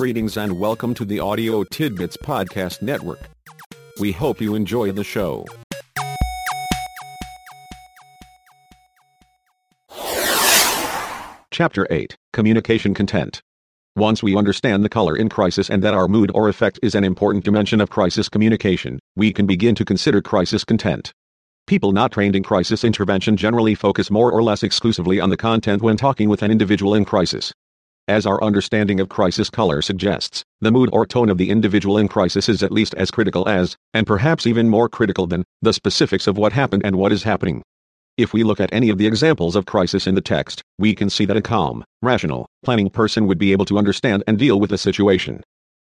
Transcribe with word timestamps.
Greetings 0.00 0.38
and 0.38 0.58
welcome 0.58 0.94
to 0.94 1.04
the 1.04 1.20
Audio 1.20 1.62
Tidbits 1.62 2.16
Podcast 2.16 2.80
Network. 2.80 3.20
We 4.00 4.12
hope 4.12 4.40
you 4.40 4.54
enjoy 4.54 4.92
the 4.92 5.04
show. 5.04 5.44
Chapter 11.50 11.86
8 11.90 12.16
Communication 12.32 12.94
Content. 12.94 13.42
Once 13.94 14.22
we 14.22 14.34
understand 14.34 14.82
the 14.82 14.88
color 14.88 15.14
in 15.14 15.28
crisis 15.28 15.68
and 15.68 15.84
that 15.84 15.92
our 15.92 16.08
mood 16.08 16.30
or 16.34 16.48
affect 16.48 16.80
is 16.82 16.94
an 16.94 17.04
important 17.04 17.44
dimension 17.44 17.82
of 17.82 17.90
crisis 17.90 18.30
communication, 18.30 18.98
we 19.16 19.34
can 19.34 19.44
begin 19.44 19.74
to 19.74 19.84
consider 19.84 20.22
crisis 20.22 20.64
content. 20.64 21.12
People 21.66 21.92
not 21.92 22.10
trained 22.10 22.34
in 22.34 22.42
crisis 22.42 22.84
intervention 22.84 23.36
generally 23.36 23.74
focus 23.74 24.10
more 24.10 24.32
or 24.32 24.42
less 24.42 24.62
exclusively 24.62 25.20
on 25.20 25.28
the 25.28 25.36
content 25.36 25.82
when 25.82 25.98
talking 25.98 26.30
with 26.30 26.42
an 26.42 26.50
individual 26.50 26.94
in 26.94 27.04
crisis. 27.04 27.52
As 28.10 28.26
our 28.26 28.42
understanding 28.42 28.98
of 28.98 29.08
crisis 29.08 29.48
color 29.48 29.80
suggests, 29.80 30.44
the 30.60 30.72
mood 30.72 30.90
or 30.92 31.06
tone 31.06 31.30
of 31.30 31.38
the 31.38 31.48
individual 31.48 31.96
in 31.96 32.08
crisis 32.08 32.48
is 32.48 32.60
at 32.60 32.72
least 32.72 32.92
as 32.94 33.08
critical 33.08 33.48
as, 33.48 33.76
and 33.94 34.04
perhaps 34.04 34.48
even 34.48 34.68
more 34.68 34.88
critical 34.88 35.28
than, 35.28 35.44
the 35.62 35.72
specifics 35.72 36.26
of 36.26 36.36
what 36.36 36.52
happened 36.52 36.82
and 36.84 36.96
what 36.96 37.12
is 37.12 37.22
happening. 37.22 37.62
If 38.16 38.32
we 38.32 38.42
look 38.42 38.58
at 38.58 38.72
any 38.72 38.90
of 38.90 38.98
the 38.98 39.06
examples 39.06 39.54
of 39.54 39.64
crisis 39.64 40.08
in 40.08 40.16
the 40.16 40.20
text, 40.20 40.60
we 40.76 40.92
can 40.92 41.08
see 41.08 41.24
that 41.26 41.36
a 41.36 41.40
calm, 41.40 41.84
rational, 42.02 42.46
planning 42.64 42.90
person 42.90 43.28
would 43.28 43.38
be 43.38 43.52
able 43.52 43.66
to 43.66 43.78
understand 43.78 44.24
and 44.26 44.36
deal 44.36 44.58
with 44.58 44.70
the 44.70 44.78
situation. 44.78 45.44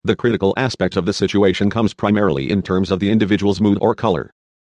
The 0.05 0.15
critical 0.15 0.53
aspect 0.55 0.95
of 0.95 1.05
the 1.05 1.11
situation 1.11 1.69
comes 1.69 1.93
primarily 1.93 2.49
in 2.49 2.61
terms 2.61 2.91
of 2.91 3.01
the 3.01 3.09
individual's 3.09 3.59
mood 3.59 3.77
or 3.81 3.93
color. 3.93 4.31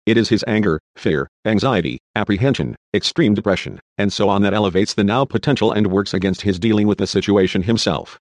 It 0.06 0.18
is 0.18 0.30
his 0.30 0.46
anger, 0.48 0.80
fear, 0.96 1.28
anxiety, 1.46 1.98
apprehension, 2.16 2.76
extreme 2.94 3.34
depression, 3.34 3.80
and 3.98 4.14
so 4.14 4.30
on 4.30 4.44
that 4.44 4.54
elevates 4.54 4.94
the 4.94 5.04
now 5.04 5.26
potential 5.26 5.72
and 5.72 5.88
works 5.88 6.14
against 6.14 6.44
his 6.44 6.60
dealing 6.60 6.86
with 6.88 7.00
the 7.00 7.08
situation 7.08 7.64
himself. 7.64 8.20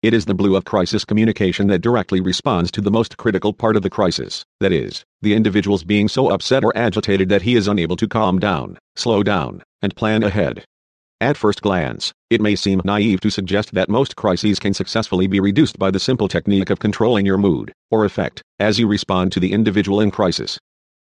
It 0.00 0.14
is 0.14 0.26
the 0.26 0.34
blue 0.34 0.54
of 0.54 0.64
crisis 0.64 1.04
communication 1.04 1.66
that 1.68 1.80
directly 1.80 2.20
responds 2.20 2.70
to 2.72 2.80
the 2.80 2.90
most 2.90 3.16
critical 3.16 3.52
part 3.52 3.74
of 3.74 3.82
the 3.82 3.90
crisis, 3.90 4.44
that 4.60 4.70
is, 4.70 5.02
the 5.22 5.34
individual's 5.34 5.82
being 5.82 6.06
so 6.06 6.30
upset 6.30 6.62
or 6.62 6.76
agitated 6.76 7.28
that 7.30 7.42
he 7.42 7.56
is 7.56 7.66
unable 7.66 7.96
to 7.96 8.06
calm 8.06 8.38
down, 8.38 8.78
slow 8.94 9.24
down, 9.24 9.60
and 9.82 9.96
plan 9.96 10.22
ahead. 10.22 10.64
At 11.20 11.36
first 11.36 11.62
glance, 11.62 12.12
it 12.30 12.40
may 12.40 12.54
seem 12.54 12.80
naive 12.84 13.20
to 13.22 13.30
suggest 13.30 13.74
that 13.74 13.88
most 13.88 14.14
crises 14.14 14.60
can 14.60 14.74
successfully 14.74 15.26
be 15.26 15.40
reduced 15.40 15.80
by 15.80 15.90
the 15.90 15.98
simple 15.98 16.28
technique 16.28 16.70
of 16.70 16.78
controlling 16.78 17.26
your 17.26 17.38
mood, 17.38 17.72
or 17.90 18.04
affect, 18.04 18.40
as 18.60 18.78
you 18.78 18.86
respond 18.86 19.32
to 19.32 19.40
the 19.40 19.52
individual 19.52 20.00
in 20.00 20.12
crisis. 20.12 20.60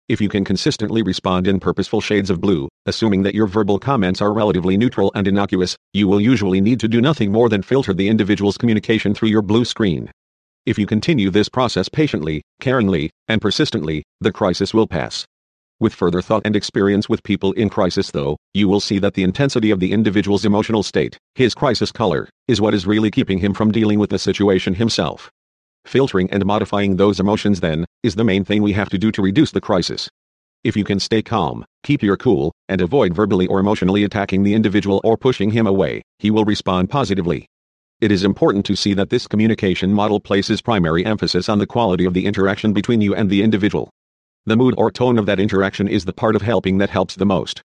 If 0.10 0.20
you 0.20 0.28
can 0.28 0.44
consistently 0.44 1.04
respond 1.04 1.46
in 1.46 1.60
purposeful 1.60 2.02
shades 2.02 2.32
of 2.32 2.42
blue, 2.42 2.68
assuming 2.88 3.22
that 3.22 3.36
your 3.36 3.46
verbal 3.46 3.78
comments 3.78 4.24
are 4.24 4.34
relatively 4.34 4.76
neutral 4.76 5.12
and 5.14 5.28
innocuous, 5.28 5.78
you 5.94 6.08
will 6.08 6.20
usually 6.20 6.60
need 6.60 6.80
to 6.80 6.88
do 6.88 7.00
nothing 7.00 7.32
more 7.32 7.48
than 7.48 7.62
filter 7.62 7.94
the 7.94 8.08
individual's 8.08 8.58
communication 8.58 9.14
through 9.14 9.30
your 9.30 9.44
blue 9.44 9.64
screen. 9.64 10.10
If 10.66 10.80
you 10.80 10.88
continue 10.88 11.30
this 11.30 11.48
process 11.48 11.90
patiently, 11.90 12.42
caringly, 12.60 13.12
and 13.28 13.40
persistently, 13.40 14.02
the 14.20 14.32
crisis 14.32 14.74
will 14.74 14.88
pass. 14.88 15.28
With 15.80 15.94
further 15.94 16.24
thought 16.24 16.42
and 16.44 16.56
experience 16.56 17.08
with 17.08 17.22
people 17.22 17.52
in 17.52 17.70
crisis, 17.70 18.10
though, 18.10 18.36
you 18.56 18.68
will 18.68 18.80
see 18.80 18.98
that 18.98 19.14
the 19.14 19.24
intensity 19.24 19.70
of 19.70 19.80
the 19.80 19.92
individual's 19.92 20.44
emotional 20.44 20.82
state, 20.82 21.20
his 21.36 21.54
crisis 21.54 21.92
color, 21.92 22.28
is 22.48 22.60
what 22.60 22.74
is 22.74 22.88
really 22.88 23.12
keeping 23.12 23.38
him 23.38 23.54
from 23.54 23.72
dealing 23.72 24.00
with 24.00 24.10
the 24.10 24.18
situation 24.18 24.74
himself. 24.74 25.30
Filtering 25.86 26.30
and 26.32 26.46
modifying 26.46 26.96
those 26.96 27.20
emotions, 27.20 27.62
then, 27.62 27.86
is 28.04 28.16
the 28.16 28.24
main 28.24 28.44
thing 28.44 28.62
we 28.62 28.74
have 28.74 28.90
to 28.90 28.98
do 28.98 29.12
to 29.12 29.22
reduce 29.22 29.52
the 29.52 29.62
crisis. 29.62 30.10
If 30.64 30.76
you 30.76 30.84
can 30.84 31.00
stay 31.00 31.22
calm, 31.22 31.66
keep 31.84 32.04
your 32.04 32.18
cool, 32.18 32.52
and 32.68 32.82
avoid 32.82 33.14
verbally 33.14 33.48
or 33.48 33.60
emotionally 33.60 34.04
attacking 34.04 34.44
the 34.44 34.54
individual 34.54 35.00
or 35.04 35.18
pushing 35.18 35.52
him 35.52 35.66
away, 35.66 36.02
he 36.18 36.32
will 36.32 36.46
respond 36.46 36.90
positively. 36.90 37.48
It 38.02 38.12
is 38.12 38.24
important 38.24 38.66
to 38.66 38.76
see 38.76 38.94
that 38.94 39.10
this 39.10 39.28
communication 39.28 39.94
model 39.94 40.20
places 40.20 40.62
primary 40.62 41.06
emphasis 41.06 41.50
on 41.50 41.60
the 41.60 41.68
quality 41.68 42.06
of 42.06 42.14
the 42.14 42.26
interaction 42.26 42.74
between 42.74 43.02
you 43.02 43.16
and 43.16 43.30
the 43.30 43.42
individual. 43.42 43.90
The 44.46 44.56
mood 44.56 44.74
or 44.78 44.92
tone 44.92 45.18
of 45.18 45.26
that 45.26 45.40
interaction 45.40 45.88
is 45.88 46.06
the 46.06 46.14
part 46.14 46.36
of 46.36 46.42
helping 46.42 46.78
that 46.78 46.90
helps 46.90 47.16
the 47.16 47.26
most. 47.26 47.62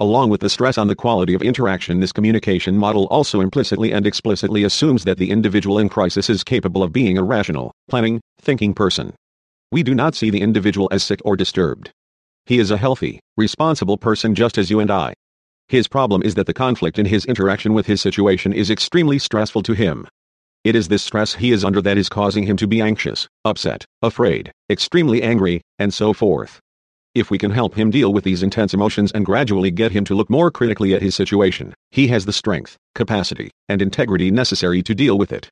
Along 0.00 0.30
with 0.30 0.40
the 0.40 0.50
stress 0.50 0.78
on 0.78 0.88
the 0.88 0.96
quality 0.96 1.34
of 1.34 1.42
interaction, 1.42 2.00
this 2.00 2.12
communication 2.12 2.76
model 2.76 3.06
also 3.06 3.40
implicitly 3.40 3.92
and 3.92 4.06
explicitly 4.06 4.64
assumes 4.64 5.04
that 5.04 5.18
the 5.18 5.30
individual 5.30 5.78
in 5.78 5.88
crisis 5.88 6.28
is 6.28 6.42
capable 6.42 6.82
of 6.82 6.92
being 6.92 7.18
a 7.18 7.22
rational, 7.22 7.72
planning, 7.88 8.20
thinking 8.40 8.74
person. 8.74 9.14
We 9.70 9.82
do 9.82 9.94
not 9.94 10.14
see 10.14 10.30
the 10.30 10.40
individual 10.40 10.88
as 10.90 11.02
sick 11.02 11.20
or 11.24 11.36
disturbed. 11.36 11.90
He 12.46 12.58
is 12.58 12.70
a 12.70 12.76
healthy, 12.76 13.20
responsible 13.36 13.96
person 13.96 14.34
just 14.34 14.58
as 14.58 14.70
you 14.70 14.80
and 14.80 14.90
I. 14.90 15.14
His 15.68 15.88
problem 15.88 16.22
is 16.22 16.34
that 16.34 16.46
the 16.46 16.54
conflict 16.54 16.98
in 16.98 17.06
his 17.06 17.24
interaction 17.24 17.72
with 17.72 17.86
his 17.86 18.00
situation 18.00 18.52
is 18.52 18.70
extremely 18.70 19.18
stressful 19.18 19.62
to 19.62 19.72
him. 19.72 20.06
It 20.64 20.74
is 20.74 20.88
this 20.88 21.02
stress 21.02 21.34
he 21.34 21.52
is 21.52 21.64
under 21.64 21.80
that 21.82 21.96
is 21.96 22.08
causing 22.08 22.44
him 22.44 22.56
to 22.58 22.66
be 22.66 22.80
anxious, 22.80 23.28
upset, 23.44 23.84
afraid, 24.02 24.52
extremely 24.70 25.22
angry, 25.22 25.60
and 25.78 25.94
so 25.94 26.12
forth. 26.12 26.60
If 27.14 27.30
we 27.30 27.36
can 27.36 27.50
help 27.50 27.74
him 27.74 27.90
deal 27.90 28.10
with 28.10 28.24
these 28.24 28.42
intense 28.42 28.72
emotions 28.72 29.12
and 29.12 29.26
gradually 29.26 29.70
get 29.70 29.92
him 29.92 30.02
to 30.06 30.14
look 30.14 30.30
more 30.30 30.50
critically 30.50 30.94
at 30.94 31.02
his 31.02 31.14
situation, 31.14 31.74
he 31.90 32.08
has 32.08 32.24
the 32.24 32.32
strength, 32.32 32.78
capacity, 32.94 33.50
and 33.68 33.82
integrity 33.82 34.30
necessary 34.30 34.82
to 34.82 34.94
deal 34.94 35.18
with 35.18 35.30
it. 35.30 35.50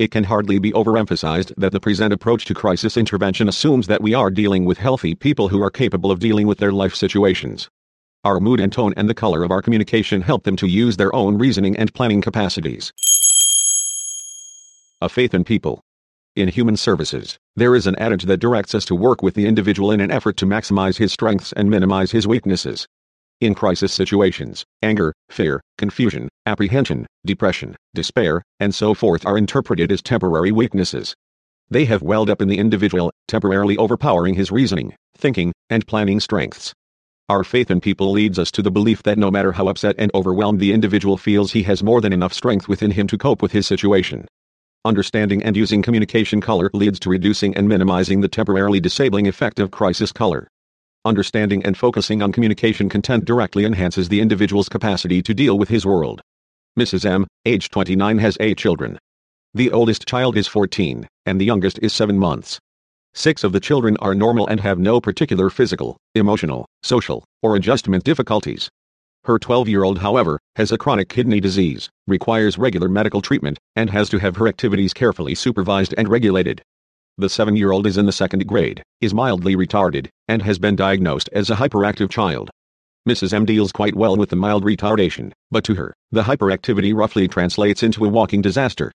It 0.00 0.10
can 0.10 0.24
hardly 0.24 0.58
be 0.58 0.72
overemphasized 0.72 1.54
that 1.58 1.70
the 1.70 1.78
present 1.78 2.12
approach 2.12 2.44
to 2.46 2.54
crisis 2.54 2.96
intervention 2.96 3.48
assumes 3.48 3.86
that 3.86 4.02
we 4.02 4.14
are 4.14 4.32
dealing 4.32 4.64
with 4.64 4.78
healthy 4.78 5.14
people 5.14 5.48
who 5.48 5.62
are 5.62 5.70
capable 5.70 6.10
of 6.10 6.18
dealing 6.18 6.48
with 6.48 6.58
their 6.58 6.72
life 6.72 6.96
situations. 6.96 7.68
Our 8.24 8.40
mood 8.40 8.58
and 8.58 8.72
tone 8.72 8.92
and 8.96 9.08
the 9.08 9.14
color 9.14 9.44
of 9.44 9.52
our 9.52 9.62
communication 9.62 10.22
help 10.22 10.42
them 10.42 10.56
to 10.56 10.66
use 10.66 10.96
their 10.96 11.14
own 11.14 11.38
reasoning 11.38 11.76
and 11.76 11.94
planning 11.94 12.20
capacities. 12.20 12.92
A 15.00 15.08
faith 15.08 15.34
in 15.34 15.44
people. 15.44 15.85
In 16.36 16.48
human 16.48 16.76
services, 16.76 17.38
there 17.54 17.74
is 17.74 17.86
an 17.86 17.96
adage 17.96 18.24
that 18.24 18.40
directs 18.40 18.74
us 18.74 18.84
to 18.84 18.94
work 18.94 19.22
with 19.22 19.32
the 19.32 19.46
individual 19.46 19.90
in 19.90 20.02
an 20.02 20.10
effort 20.10 20.36
to 20.36 20.44
maximize 20.44 20.98
his 20.98 21.10
strengths 21.10 21.50
and 21.54 21.70
minimize 21.70 22.10
his 22.10 22.26
weaknesses. 22.26 22.86
In 23.40 23.54
crisis 23.54 23.90
situations, 23.90 24.62
anger, 24.82 25.14
fear, 25.30 25.62
confusion, 25.78 26.28
apprehension, 26.44 27.06
depression, 27.24 27.74
despair, 27.94 28.42
and 28.60 28.74
so 28.74 28.92
forth 28.92 29.24
are 29.24 29.38
interpreted 29.38 29.90
as 29.90 30.02
temporary 30.02 30.52
weaknesses. 30.52 31.14
They 31.70 31.86
have 31.86 32.02
welled 32.02 32.28
up 32.28 32.42
in 32.42 32.48
the 32.48 32.58
individual, 32.58 33.10
temporarily 33.26 33.78
overpowering 33.78 34.34
his 34.34 34.52
reasoning, 34.52 34.94
thinking, 35.16 35.54
and 35.70 35.86
planning 35.86 36.20
strengths. 36.20 36.74
Our 37.30 37.44
faith 37.44 37.70
in 37.70 37.80
people 37.80 38.12
leads 38.12 38.38
us 38.38 38.50
to 38.50 38.62
the 38.62 38.70
belief 38.70 39.02
that 39.04 39.16
no 39.16 39.30
matter 39.30 39.52
how 39.52 39.68
upset 39.68 39.94
and 39.96 40.10
overwhelmed 40.14 40.60
the 40.60 40.74
individual 40.74 41.16
feels, 41.16 41.52
he 41.52 41.62
has 41.62 41.82
more 41.82 42.02
than 42.02 42.12
enough 42.12 42.34
strength 42.34 42.68
within 42.68 42.90
him 42.90 43.06
to 43.06 43.16
cope 43.16 43.40
with 43.40 43.52
his 43.52 43.66
situation. 43.66 44.26
Understanding 44.86 45.42
and 45.42 45.56
using 45.56 45.82
communication 45.82 46.40
color 46.40 46.70
leads 46.72 47.00
to 47.00 47.10
reducing 47.10 47.56
and 47.56 47.68
minimizing 47.68 48.20
the 48.20 48.28
temporarily 48.28 48.78
disabling 48.78 49.26
effect 49.26 49.58
of 49.58 49.72
crisis 49.72 50.12
color. 50.12 50.46
Understanding 51.04 51.60
and 51.66 51.76
focusing 51.76 52.22
on 52.22 52.30
communication 52.30 52.88
content 52.88 53.24
directly 53.24 53.64
enhances 53.64 54.08
the 54.08 54.20
individual's 54.20 54.68
capacity 54.68 55.20
to 55.22 55.34
deal 55.34 55.58
with 55.58 55.68
his 55.68 55.84
world. 55.84 56.22
Mrs. 56.78 57.04
M, 57.04 57.26
age 57.44 57.68
29, 57.70 58.18
has 58.18 58.36
eight 58.38 58.58
children. 58.58 58.96
The 59.54 59.72
oldest 59.72 60.06
child 60.06 60.36
is 60.36 60.46
14, 60.46 61.08
and 61.26 61.40
the 61.40 61.44
youngest 61.44 61.80
is 61.82 61.92
7 61.92 62.16
months. 62.16 62.60
Six 63.12 63.42
of 63.42 63.50
the 63.50 63.58
children 63.58 63.96
are 63.96 64.14
normal 64.14 64.46
and 64.46 64.60
have 64.60 64.78
no 64.78 65.00
particular 65.00 65.50
physical, 65.50 65.96
emotional, 66.14 66.64
social, 66.84 67.24
or 67.42 67.56
adjustment 67.56 68.04
difficulties. 68.04 68.68
Her 69.26 69.40
12 69.40 69.68
year 69.68 69.82
old, 69.82 69.98
however, 69.98 70.38
has 70.54 70.70
a 70.70 70.78
chronic 70.78 71.08
kidney 71.08 71.40
disease, 71.40 71.90
requires 72.06 72.58
regular 72.58 72.88
medical 72.88 73.20
treatment, 73.20 73.58
and 73.74 73.90
has 73.90 74.08
to 74.10 74.20
have 74.20 74.36
her 74.36 74.46
activities 74.46 74.94
carefully 74.94 75.34
supervised 75.34 75.92
and 75.98 76.08
regulated. 76.08 76.62
The 77.18 77.28
7 77.28 77.56
year 77.56 77.72
old 77.72 77.88
is 77.88 77.98
in 77.98 78.06
the 78.06 78.12
second 78.12 78.46
grade, 78.46 78.84
is 79.00 79.12
mildly 79.12 79.56
retarded, 79.56 80.06
and 80.28 80.42
has 80.42 80.60
been 80.60 80.76
diagnosed 80.76 81.28
as 81.32 81.50
a 81.50 81.56
hyperactive 81.56 82.08
child. 82.08 82.50
Mrs. 83.08 83.32
M 83.32 83.44
deals 83.44 83.72
quite 83.72 83.96
well 83.96 84.16
with 84.16 84.30
the 84.30 84.36
mild 84.36 84.64
retardation, 84.64 85.32
but 85.50 85.64
to 85.64 85.74
her, 85.74 85.92
the 86.12 86.22
hyperactivity 86.22 86.94
roughly 86.94 87.26
translates 87.26 87.82
into 87.82 88.04
a 88.04 88.08
walking 88.08 88.42
disaster. 88.42 88.92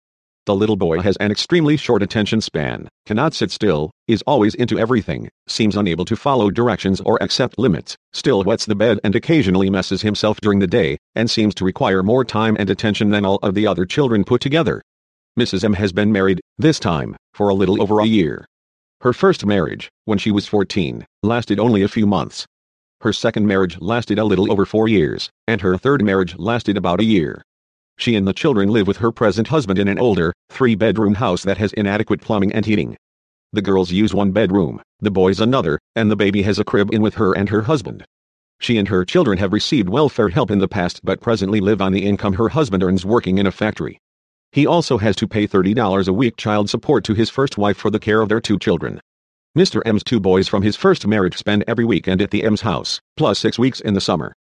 The 0.46 0.54
little 0.54 0.76
boy 0.76 1.00
has 1.00 1.16
an 1.16 1.32
extremely 1.32 1.76
short 1.76 2.04
attention 2.04 2.40
span, 2.40 2.88
cannot 3.04 3.34
sit 3.34 3.50
still, 3.50 3.90
is 4.06 4.22
always 4.28 4.54
into 4.54 4.78
everything, 4.78 5.28
seems 5.48 5.76
unable 5.76 6.04
to 6.04 6.14
follow 6.14 6.52
directions 6.52 7.00
or 7.00 7.20
accept 7.20 7.58
limits, 7.58 7.96
still 8.12 8.44
wets 8.44 8.64
the 8.64 8.76
bed 8.76 9.00
and 9.02 9.16
occasionally 9.16 9.70
messes 9.70 10.02
himself 10.02 10.40
during 10.40 10.60
the 10.60 10.68
day, 10.68 10.98
and 11.16 11.28
seems 11.28 11.52
to 11.56 11.64
require 11.64 12.00
more 12.04 12.24
time 12.24 12.56
and 12.60 12.70
attention 12.70 13.10
than 13.10 13.26
all 13.26 13.40
of 13.42 13.54
the 13.54 13.66
other 13.66 13.84
children 13.84 14.22
put 14.22 14.40
together. 14.40 14.82
Mrs. 15.36 15.64
M 15.64 15.72
has 15.72 15.92
been 15.92 16.12
married, 16.12 16.40
this 16.56 16.78
time, 16.78 17.16
for 17.34 17.48
a 17.48 17.54
little 17.54 17.82
over 17.82 17.98
a 17.98 18.06
year. 18.06 18.46
Her 19.00 19.12
first 19.12 19.44
marriage, 19.44 19.90
when 20.04 20.18
she 20.18 20.30
was 20.30 20.46
14, 20.46 21.04
lasted 21.24 21.58
only 21.58 21.82
a 21.82 21.88
few 21.88 22.06
months. 22.06 22.46
Her 23.00 23.12
second 23.12 23.48
marriage 23.48 23.80
lasted 23.80 24.16
a 24.16 24.24
little 24.24 24.52
over 24.52 24.64
four 24.64 24.86
years, 24.86 25.28
and 25.48 25.60
her 25.62 25.76
third 25.76 26.04
marriage 26.04 26.38
lasted 26.38 26.76
about 26.76 27.00
a 27.00 27.04
year. 27.04 27.42
She 27.98 28.14
and 28.14 28.26
the 28.26 28.32
children 28.32 28.68
live 28.68 28.86
with 28.86 28.98
her 28.98 29.10
present 29.10 29.48
husband 29.48 29.78
in 29.78 29.88
an 29.88 29.98
older, 29.98 30.32
three 30.50 30.74
bedroom 30.74 31.14
house 31.14 31.42
that 31.44 31.58
has 31.58 31.72
inadequate 31.72 32.20
plumbing 32.20 32.52
and 32.52 32.66
heating. 32.66 32.96
The 33.52 33.62
girls 33.62 33.90
use 33.90 34.12
one 34.12 34.32
bedroom, 34.32 34.82
the 35.00 35.10
boys 35.10 35.40
another, 35.40 35.78
and 35.94 36.10
the 36.10 36.16
baby 36.16 36.42
has 36.42 36.58
a 36.58 36.64
crib 36.64 36.92
in 36.92 37.00
with 37.00 37.14
her 37.14 37.32
and 37.32 37.48
her 37.48 37.62
husband. 37.62 38.04
She 38.60 38.78
and 38.78 38.88
her 38.88 39.04
children 39.04 39.38
have 39.38 39.52
received 39.52 39.88
welfare 39.88 40.28
help 40.28 40.50
in 40.50 40.58
the 40.58 40.68
past 40.68 41.00
but 41.04 41.20
presently 41.20 41.60
live 41.60 41.80
on 41.80 41.92
the 41.92 42.04
income 42.04 42.34
her 42.34 42.50
husband 42.50 42.82
earns 42.82 43.04
working 43.04 43.38
in 43.38 43.46
a 43.46 43.52
factory. 43.52 43.98
He 44.52 44.66
also 44.66 44.98
has 44.98 45.16
to 45.16 45.28
pay 45.28 45.46
$30 45.46 46.08
a 46.08 46.12
week 46.12 46.36
child 46.36 46.70
support 46.70 47.04
to 47.04 47.14
his 47.14 47.30
first 47.30 47.58
wife 47.58 47.76
for 47.76 47.90
the 47.90 47.98
care 47.98 48.20
of 48.20 48.28
their 48.28 48.40
two 48.40 48.58
children. 48.58 49.00
Mr. 49.56 49.80
M's 49.86 50.04
two 50.04 50.20
boys 50.20 50.48
from 50.48 50.62
his 50.62 50.76
first 50.76 51.06
marriage 51.06 51.36
spend 51.36 51.64
every 51.66 51.84
weekend 51.84 52.20
at 52.20 52.30
the 52.30 52.44
M's 52.44 52.60
house, 52.60 53.00
plus 53.16 53.38
six 53.38 53.58
weeks 53.58 53.80
in 53.80 53.94
the 53.94 54.00
summer. 54.00 54.34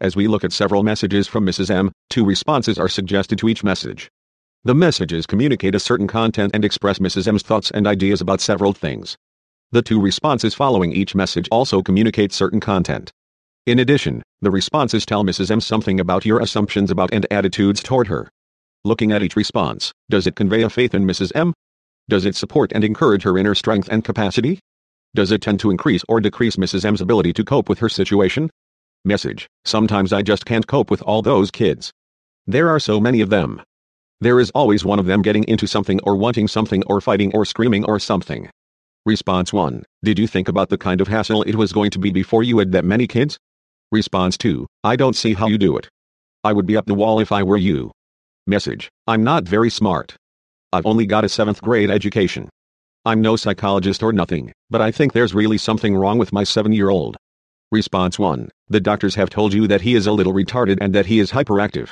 As 0.00 0.14
we 0.14 0.28
look 0.28 0.44
at 0.44 0.52
several 0.52 0.84
messages 0.84 1.26
from 1.26 1.44
Mrs. 1.44 1.70
M, 1.70 1.90
two 2.08 2.24
responses 2.24 2.78
are 2.78 2.88
suggested 2.88 3.36
to 3.40 3.48
each 3.48 3.64
message. 3.64 4.08
The 4.62 4.74
messages 4.74 5.26
communicate 5.26 5.74
a 5.74 5.80
certain 5.80 6.06
content 6.06 6.52
and 6.54 6.64
express 6.64 7.00
Mrs. 7.00 7.26
M's 7.26 7.42
thoughts 7.42 7.72
and 7.72 7.84
ideas 7.84 8.20
about 8.20 8.40
several 8.40 8.72
things. 8.72 9.16
The 9.72 9.82
two 9.82 10.00
responses 10.00 10.54
following 10.54 10.92
each 10.92 11.16
message 11.16 11.48
also 11.50 11.82
communicate 11.82 12.32
certain 12.32 12.60
content. 12.60 13.10
In 13.66 13.80
addition, 13.80 14.22
the 14.40 14.52
responses 14.52 15.04
tell 15.04 15.24
Mrs. 15.24 15.50
M 15.50 15.60
something 15.60 15.98
about 15.98 16.24
your 16.24 16.38
assumptions 16.38 16.92
about 16.92 17.12
and 17.12 17.26
attitudes 17.28 17.82
toward 17.82 18.06
her. 18.06 18.30
Looking 18.84 19.10
at 19.10 19.24
each 19.24 19.34
response, 19.34 19.92
does 20.08 20.28
it 20.28 20.36
convey 20.36 20.62
a 20.62 20.70
faith 20.70 20.94
in 20.94 21.06
Mrs. 21.06 21.32
M? 21.34 21.54
Does 22.08 22.24
it 22.24 22.36
support 22.36 22.70
and 22.72 22.84
encourage 22.84 23.24
her 23.24 23.36
inner 23.36 23.56
strength 23.56 23.88
and 23.88 24.04
capacity? 24.04 24.60
Does 25.16 25.32
it 25.32 25.42
tend 25.42 25.58
to 25.58 25.72
increase 25.72 26.04
or 26.08 26.20
decrease 26.20 26.54
Mrs. 26.54 26.84
M's 26.84 27.00
ability 27.00 27.32
to 27.32 27.44
cope 27.44 27.68
with 27.68 27.80
her 27.80 27.88
situation? 27.88 28.48
Message 29.04 29.46
Sometimes 29.64 30.12
I 30.12 30.22
just 30.22 30.44
can't 30.44 30.66
cope 30.66 30.90
with 30.90 31.02
all 31.02 31.22
those 31.22 31.50
kids. 31.50 31.92
There 32.46 32.68
are 32.68 32.80
so 32.80 32.98
many 32.98 33.20
of 33.20 33.30
them. 33.30 33.62
There 34.20 34.40
is 34.40 34.50
always 34.50 34.84
one 34.84 34.98
of 34.98 35.06
them 35.06 35.22
getting 35.22 35.44
into 35.44 35.68
something 35.68 36.00
or 36.02 36.16
wanting 36.16 36.48
something 36.48 36.82
or 36.86 37.00
fighting 37.00 37.30
or 37.34 37.44
screaming 37.44 37.84
or 37.84 38.00
something. 38.00 38.50
Response 39.06 39.52
1 39.52 39.84
Did 40.02 40.18
you 40.18 40.26
think 40.26 40.48
about 40.48 40.68
the 40.68 40.78
kind 40.78 41.00
of 41.00 41.08
hassle 41.08 41.42
it 41.42 41.54
was 41.54 41.72
going 41.72 41.90
to 41.92 41.98
be 41.98 42.10
before 42.10 42.42
you 42.42 42.58
had 42.58 42.72
that 42.72 42.84
many 42.84 43.06
kids? 43.06 43.38
Response 43.92 44.36
2 44.36 44.66
I 44.82 44.96
don't 44.96 45.14
see 45.14 45.34
how 45.34 45.46
you 45.46 45.58
do 45.58 45.76
it. 45.76 45.88
I 46.42 46.52
would 46.52 46.66
be 46.66 46.76
up 46.76 46.86
the 46.86 46.94
wall 46.94 47.20
if 47.20 47.30
I 47.30 47.44
were 47.44 47.56
you. 47.56 47.92
Message 48.46 48.88
I'm 49.06 49.22
not 49.22 49.44
very 49.44 49.70
smart. 49.70 50.16
I've 50.72 50.86
only 50.86 51.06
got 51.06 51.24
a 51.24 51.28
7th 51.28 51.62
grade 51.62 51.90
education. 51.90 52.48
I'm 53.04 53.22
no 53.22 53.36
psychologist 53.36 54.02
or 54.02 54.12
nothing, 54.12 54.52
but 54.68 54.82
I 54.82 54.90
think 54.90 55.12
there's 55.12 55.34
really 55.34 55.58
something 55.58 55.96
wrong 55.96 56.18
with 56.18 56.32
my 56.32 56.44
7 56.44 56.72
year 56.72 56.88
old. 56.90 57.16
Response 57.70 58.18
1. 58.18 58.48
The 58.68 58.80
doctors 58.80 59.14
have 59.16 59.28
told 59.28 59.52
you 59.52 59.66
that 59.66 59.82
he 59.82 59.94
is 59.94 60.06
a 60.06 60.12
little 60.12 60.32
retarded 60.32 60.78
and 60.80 60.94
that 60.94 61.04
he 61.04 61.18
is 61.18 61.32
hyperactive. 61.32 61.90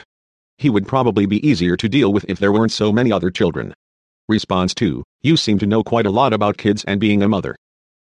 He 0.56 0.70
would 0.70 0.88
probably 0.88 1.26
be 1.26 1.46
easier 1.46 1.76
to 1.76 1.86
deal 1.86 2.14
with 2.14 2.24
if 2.30 2.38
there 2.38 2.50
weren't 2.50 2.72
so 2.72 2.90
many 2.90 3.12
other 3.12 3.30
children. 3.30 3.74
Response 4.26 4.72
2. 4.72 5.04
You 5.20 5.36
seem 5.36 5.58
to 5.58 5.66
know 5.66 5.82
quite 5.82 6.06
a 6.06 6.10
lot 6.10 6.32
about 6.32 6.56
kids 6.56 6.82
and 6.84 6.98
being 6.98 7.22
a 7.22 7.28
mother. 7.28 7.54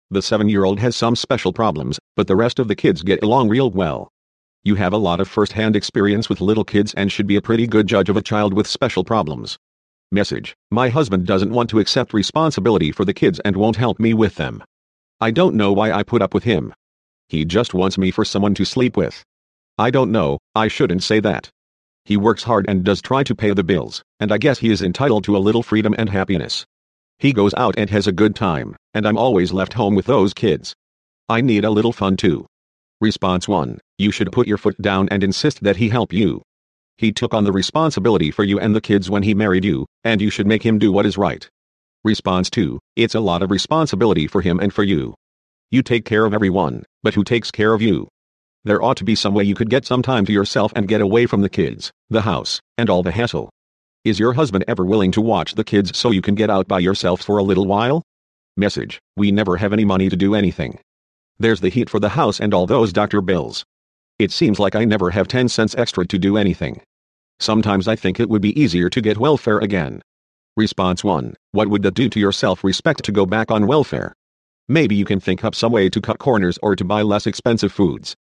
The 0.10 0.22
7-year-old 0.22 0.80
has 0.80 0.96
some 0.96 1.18
special 1.18 1.52
problems, 1.52 2.00
but 2.16 2.28
the 2.28 2.36
rest 2.38 2.60
of 2.60 2.70
the 2.70 2.78
kids 2.78 3.04
get 3.04 3.22
along 3.22 3.50
real 3.50 3.70
well. 3.70 4.08
You 4.64 4.76
have 4.76 4.94
a 4.94 4.98
lot 4.98 5.20
of 5.20 5.28
first-hand 5.28 5.76
experience 5.76 6.30
with 6.30 6.40
little 6.40 6.64
kids 6.64 6.94
and 6.94 7.12
should 7.12 7.28
be 7.28 7.36
a 7.36 7.42
pretty 7.42 7.68
good 7.68 7.88
judge 7.88 8.08
of 8.08 8.16
a 8.16 8.22
child 8.22 8.54
with 8.54 8.68
special 8.68 9.04
problems. 9.04 9.58
Message. 10.14 10.56
My 10.72 10.88
husband 10.88 11.28
doesn't 11.28 11.52
want 11.52 11.70
to 11.72 11.80
accept 11.80 12.14
responsibility 12.14 12.94
for 12.94 13.04
the 13.04 13.14
kids 13.14 13.42
and 13.44 13.58
won't 13.58 13.76
help 13.76 14.00
me 14.00 14.14
with 14.14 14.36
them. 14.36 14.64
I 15.20 15.32
don't 15.32 15.56
know 15.56 15.74
why 15.74 15.92
I 15.92 16.04
put 16.04 16.22
up 16.22 16.34
with 16.34 16.46
him. 16.46 16.74
He 17.28 17.46
just 17.46 17.74
wants 17.74 17.98
me 17.98 18.12
for 18.12 18.24
someone 18.24 18.54
to 18.56 18.66
sleep 18.66 18.96
with. 18.96 19.24
I 19.78 19.92
don't 19.92 20.12
know, 20.12 20.40
I 20.54 20.68
shouldn't 20.68 21.04
say 21.04 21.20
that. 21.22 21.50
He 22.06 22.18
works 22.18 22.44
hard 22.44 22.66
and 22.68 22.84
does 22.84 23.02
try 23.02 23.24
to 23.24 23.36
pay 23.36 23.52
the 23.52 23.64
bills, 23.64 24.04
and 24.20 24.32
I 24.32 24.38
guess 24.38 24.60
he 24.60 24.70
is 24.70 24.82
entitled 24.82 25.24
to 25.24 25.36
a 25.36 25.40
little 25.40 25.64
freedom 25.64 25.96
and 25.98 26.10
happiness. 26.10 26.66
He 27.18 27.34
goes 27.34 27.54
out 27.56 27.76
and 27.78 27.90
has 27.90 28.08
a 28.08 28.12
good 28.12 28.36
time, 28.36 28.76
and 28.94 29.08
I'm 29.08 29.18
always 29.18 29.52
left 29.52 29.74
home 29.74 29.96
with 29.96 30.06
those 30.06 30.34
kids. 30.34 30.76
I 31.28 31.42
need 31.42 31.66
a 31.66 31.72
little 31.72 31.94
fun 31.94 32.16
too. 32.16 32.46
Response 33.02 33.48
1 33.48 33.80
You 33.98 34.12
should 34.12 34.32
put 34.32 34.48
your 34.48 34.58
foot 34.58 34.80
down 34.82 35.10
and 35.10 35.24
insist 35.24 35.64
that 35.64 35.78
he 35.78 35.90
help 35.90 36.14
you. 36.14 36.44
He 36.98 37.12
took 37.12 37.34
on 37.34 37.44
the 37.44 37.52
responsibility 37.52 38.32
for 38.32 38.44
you 38.44 38.60
and 38.60 38.76
the 38.76 38.82
kids 38.82 39.10
when 39.10 39.24
he 39.24 39.34
married 39.34 39.66
you, 39.66 39.86
and 40.04 40.22
you 40.22 40.30
should 40.30 40.48
make 40.48 40.64
him 40.64 40.80
do 40.80 40.92
what 40.92 41.06
is 41.06 41.18
right. 41.18 41.50
Response 42.04 42.50
2 42.52 42.80
It's 42.96 43.16
a 43.16 43.20
lot 43.20 43.42
of 43.42 43.52
responsibility 43.52 44.28
for 44.28 44.42
him 44.42 44.60
and 44.60 44.72
for 44.72 44.84
you. 44.84 45.16
You 45.72 45.82
take 45.82 46.06
care 46.06 46.24
of 46.24 46.34
everyone, 46.34 46.84
but 47.06 47.14
who 47.14 47.24
takes 47.24 47.52
care 47.52 47.72
of 47.72 47.84
you? 47.84 48.08
There 48.64 48.82
ought 48.82 48.98
to 48.98 49.04
be 49.04 49.14
some 49.14 49.36
way 49.36 49.44
you 49.44 49.54
could 49.54 49.70
get 49.70 49.86
some 49.86 50.02
time 50.02 50.26
to 50.26 50.34
yourself 50.34 50.74
and 50.76 50.88
get 50.88 51.02
away 51.02 51.28
from 51.28 51.42
the 51.42 51.50
kids, 51.50 51.92
the 52.10 52.22
house, 52.22 52.60
and 52.80 52.90
all 52.90 53.04
the 53.04 53.12
hassle. 53.12 53.52
Is 54.04 54.18
your 54.18 54.34
husband 54.34 54.66
ever 54.68 54.84
willing 54.84 55.12
to 55.12 55.22
watch 55.22 55.54
the 55.54 55.64
kids 55.64 55.96
so 55.96 56.10
you 56.10 56.24
can 56.24 56.34
get 56.34 56.50
out 56.50 56.68
by 56.68 56.80
yourself 56.80 57.22
for 57.22 57.38
a 57.38 57.44
little 57.44 57.68
while? 57.68 58.02
Message 58.58 58.98
We 59.16 59.30
never 59.32 59.58
have 59.58 59.72
any 59.72 59.86
money 59.86 60.10
to 60.10 60.16
do 60.16 60.34
anything. 60.34 60.80
There's 61.38 61.62
the 61.62 61.70
heat 61.70 61.92
for 61.92 62.00
the 62.00 62.10
house 62.10 62.40
and 62.40 62.56
all 62.56 62.66
those 62.66 62.92
doctor 62.92 63.22
bills. 63.22 63.64
It 64.18 64.32
seems 64.32 64.58
like 64.58 64.74
I 64.74 64.84
never 64.84 65.12
have 65.12 65.28
10 65.28 65.48
cents 65.50 65.76
extra 65.78 66.08
to 66.08 66.18
do 66.18 66.38
anything. 66.38 66.82
Sometimes 67.40 67.88
I 67.88 67.96
think 67.96 68.20
it 68.20 68.32
would 68.32 68.42
be 68.42 68.60
easier 68.60 68.90
to 68.90 69.00
get 69.00 69.20
welfare 69.20 69.60
again. 69.60 70.02
Response 70.58 71.04
1 71.04 71.36
What 71.52 71.68
would 71.68 71.84
that 71.84 71.94
do 71.94 72.10
to 72.10 72.20
your 72.20 72.32
self 72.32 72.64
respect 72.64 73.04
to 73.04 73.12
go 73.12 73.28
back 73.28 73.52
on 73.52 73.68
welfare? 73.68 74.16
Maybe 74.68 74.96
you 74.96 75.06
can 75.06 75.20
think 75.20 75.44
up 75.44 75.54
some 75.54 75.72
way 75.72 75.90
to 75.90 76.02
cut 76.02 76.18
corners 76.18 76.58
or 76.64 76.76
to 76.76 76.84
buy 76.84 77.04
less 77.04 77.28
expensive 77.28 77.72
foods. 77.72 78.16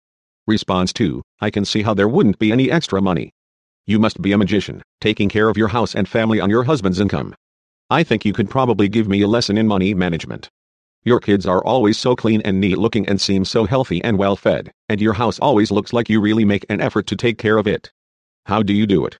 Response 0.45 0.91
2 0.91 1.21
I 1.39 1.49
can 1.49 1.63
see 1.63 1.83
how 1.83 1.93
there 1.93 2.09
wouldn't 2.09 2.37
be 2.37 2.51
any 2.51 2.69
extra 2.69 3.01
money. 3.01 3.31
You 3.85 3.97
must 3.97 4.21
be 4.21 4.33
a 4.33 4.37
magician, 4.37 4.81
taking 4.99 5.29
care 5.29 5.47
of 5.47 5.55
your 5.55 5.69
house 5.69 5.95
and 5.95 6.07
family 6.07 6.41
on 6.41 6.49
your 6.49 6.63
husband's 6.63 6.99
income. 6.99 7.33
I 7.89 8.03
think 8.03 8.25
you 8.25 8.33
could 8.33 8.49
probably 8.49 8.89
give 8.89 9.07
me 9.07 9.21
a 9.21 9.27
lesson 9.27 9.57
in 9.57 9.67
money 9.67 9.93
management. 9.93 10.49
Your 11.05 11.21
kids 11.21 11.45
are 11.45 11.63
always 11.63 11.97
so 11.97 12.13
clean 12.13 12.41
and 12.41 12.59
neat 12.59 12.77
looking 12.77 13.07
and 13.07 13.21
seem 13.21 13.45
so 13.45 13.63
healthy 13.63 14.03
and 14.03 14.17
well 14.17 14.35
fed, 14.35 14.71
and 14.89 14.99
your 14.99 15.13
house 15.13 15.39
always 15.39 15.71
looks 15.71 15.93
like 15.93 16.09
you 16.09 16.19
really 16.19 16.43
make 16.43 16.65
an 16.69 16.81
effort 16.81 17.07
to 17.07 17.15
take 17.15 17.37
care 17.37 17.57
of 17.57 17.67
it. 17.67 17.89
How 18.47 18.63
do 18.63 18.73
you 18.73 18.85
do 18.85 19.05
it? 19.05 19.17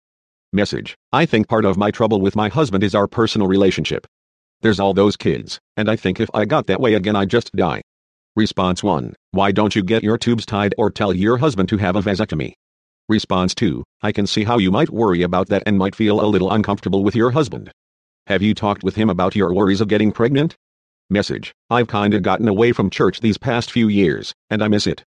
Message 0.52 0.98
I 1.14 1.25
think 1.25 1.48
part 1.48 1.64
of 1.64 1.78
my 1.78 1.90
trouble 1.90 2.20
with 2.20 2.36
my 2.36 2.50
husband 2.50 2.84
is 2.84 2.96
our 2.96 3.08
personal 3.08 3.48
relationship. 3.48 4.08
There's 4.63 4.80
all 4.80 4.94
those 4.94 5.18
kids, 5.18 5.60
and 5.75 5.89
I 5.89 5.98
think 5.98 6.21
if 6.21 6.30
I 6.33 6.45
got 6.45 6.68
that 6.68 6.80
way 6.80 6.94
again 6.94 7.18
I'd 7.18 7.30
just 7.30 7.51
die. 7.51 7.81
Response 8.38 8.81
1. 8.81 9.13
Why 9.31 9.51
don't 9.51 9.75
you 9.75 9.83
get 9.83 10.04
your 10.04 10.18
tubes 10.18 10.45
tied 10.45 10.74
or 10.77 10.89
tell 10.89 11.13
your 11.13 11.38
husband 11.38 11.68
to 11.68 11.77
have 11.80 11.98
a 11.98 12.01
vasectomy? 12.01 12.54
Response 13.10 13.54
2. 13.56 13.83
I 14.01 14.13
can 14.13 14.25
see 14.25 14.45
how 14.45 14.60
you 14.60 14.71
might 14.71 14.89
worry 14.89 15.21
about 15.21 15.50
that 15.50 15.63
and 15.65 15.77
might 15.77 15.95
feel 15.95 16.21
a 16.21 16.31
little 16.31 16.50
uncomfortable 16.50 17.04
with 17.04 17.13
your 17.13 17.31
husband. 17.31 17.71
Have 18.27 18.42
you 18.42 18.54
talked 18.54 18.86
with 18.86 18.95
him 18.95 19.10
about 19.10 19.36
your 19.36 19.54
worries 19.54 19.81
of 19.81 19.89
getting 19.89 20.13
pregnant? 20.13 20.56
Message 21.10 21.51
I've 21.69 21.89
kinda 21.89 22.21
gotten 22.21 22.48
away 22.48 22.71
from 22.71 22.89
church 22.89 23.19
these 23.19 23.38
past 23.38 23.69
few 23.69 23.89
years, 23.89 24.33
and 24.50 24.63
I 24.63 24.69
miss 24.69 24.88
it. 24.88 25.04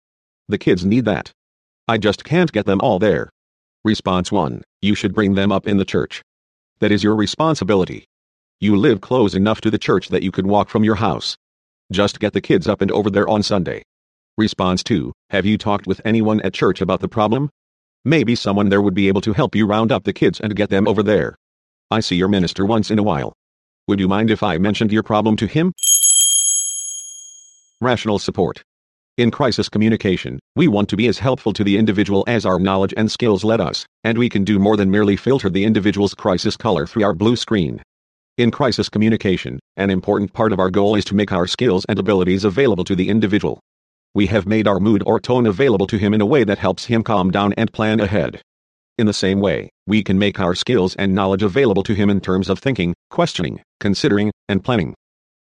The 0.48 0.56
kids 0.56 0.86
need 0.86 1.04
that. 1.04 1.30
I 1.86 1.98
just 1.98 2.24
can't 2.24 2.52
get 2.52 2.64
them 2.64 2.80
all 2.80 2.98
there. 2.98 3.28
Response 3.84 4.32
1 4.32 4.62
You 4.80 4.94
should 4.94 5.14
bring 5.14 5.34
them 5.34 5.52
up 5.52 5.68
in 5.68 5.76
the 5.76 5.84
church. 5.84 6.22
That 6.78 6.90
is 6.90 7.04
your 7.04 7.14
responsibility. 7.14 8.06
You 8.62 8.76
live 8.76 9.00
close 9.00 9.34
enough 9.34 9.60
to 9.62 9.72
the 9.72 9.78
church 9.78 10.10
that 10.10 10.22
you 10.22 10.30
could 10.30 10.46
walk 10.46 10.68
from 10.68 10.84
your 10.84 10.94
house. 10.94 11.36
Just 11.90 12.20
get 12.20 12.32
the 12.32 12.40
kids 12.40 12.68
up 12.68 12.80
and 12.80 12.92
over 12.92 13.10
there 13.10 13.28
on 13.28 13.42
Sunday. 13.42 13.82
Response 14.38 14.84
2 14.84 15.12
Have 15.30 15.44
you 15.44 15.58
talked 15.58 15.88
with 15.88 16.00
anyone 16.04 16.40
at 16.42 16.54
church 16.54 16.80
about 16.80 17.00
the 17.00 17.08
problem? 17.08 17.50
Maybe 18.04 18.36
someone 18.36 18.68
there 18.68 18.80
would 18.80 18.94
be 18.94 19.08
able 19.08 19.20
to 19.22 19.32
help 19.32 19.56
you 19.56 19.66
round 19.66 19.90
up 19.90 20.04
the 20.04 20.12
kids 20.12 20.38
and 20.38 20.54
get 20.54 20.70
them 20.70 20.86
over 20.86 21.02
there. 21.02 21.34
I 21.90 21.98
see 21.98 22.14
your 22.14 22.28
minister 22.28 22.64
once 22.64 22.88
in 22.88 23.00
a 23.00 23.02
while. 23.02 23.32
Would 23.88 23.98
you 23.98 24.06
mind 24.06 24.30
if 24.30 24.44
I 24.44 24.58
mentioned 24.58 24.92
your 24.92 25.02
problem 25.02 25.34
to 25.38 25.48
him? 25.48 25.72
Rational 27.80 28.20
support. 28.20 28.62
In 29.18 29.32
crisis 29.32 29.68
communication, 29.68 30.38
we 30.54 30.68
want 30.68 30.88
to 30.90 30.96
be 30.96 31.08
as 31.08 31.18
helpful 31.18 31.52
to 31.54 31.64
the 31.64 31.78
individual 31.78 32.22
as 32.28 32.46
our 32.46 32.60
knowledge 32.60 32.94
and 32.96 33.10
skills 33.10 33.42
let 33.42 33.60
us, 33.60 33.86
and 34.04 34.16
we 34.16 34.28
can 34.28 34.44
do 34.44 34.60
more 34.60 34.76
than 34.76 34.88
merely 34.88 35.16
filter 35.16 35.50
the 35.50 35.64
individual's 35.64 36.14
crisis 36.14 36.56
color 36.56 36.86
through 36.86 37.02
our 37.02 37.12
blue 37.12 37.34
screen. 37.34 37.82
In 38.38 38.50
crisis 38.50 38.88
communication, 38.88 39.58
an 39.76 39.90
important 39.90 40.32
part 40.32 40.54
of 40.54 40.58
our 40.58 40.70
goal 40.70 40.94
is 40.94 41.04
to 41.04 41.14
make 41.14 41.32
our 41.32 41.46
skills 41.46 41.84
and 41.86 41.98
abilities 41.98 42.44
available 42.44 42.82
to 42.84 42.96
the 42.96 43.10
individual. 43.10 43.60
We 44.14 44.26
have 44.28 44.46
made 44.46 44.66
our 44.66 44.80
mood 44.80 45.02
or 45.04 45.20
tone 45.20 45.44
available 45.44 45.86
to 45.88 45.98
him 45.98 46.14
in 46.14 46.22
a 46.22 46.26
way 46.26 46.42
that 46.44 46.56
helps 46.56 46.86
him 46.86 47.02
calm 47.02 47.30
down 47.30 47.52
and 47.58 47.70
plan 47.70 48.00
ahead. 48.00 48.40
In 48.96 49.04
the 49.04 49.12
same 49.12 49.40
way, 49.40 49.68
we 49.86 50.02
can 50.02 50.18
make 50.18 50.40
our 50.40 50.54
skills 50.54 50.96
and 50.96 51.14
knowledge 51.14 51.42
available 51.42 51.82
to 51.82 51.92
him 51.92 52.08
in 52.08 52.22
terms 52.22 52.48
of 52.48 52.58
thinking, 52.58 52.94
questioning, 53.10 53.60
considering, 53.80 54.30
and 54.48 54.64
planning. 54.64 54.94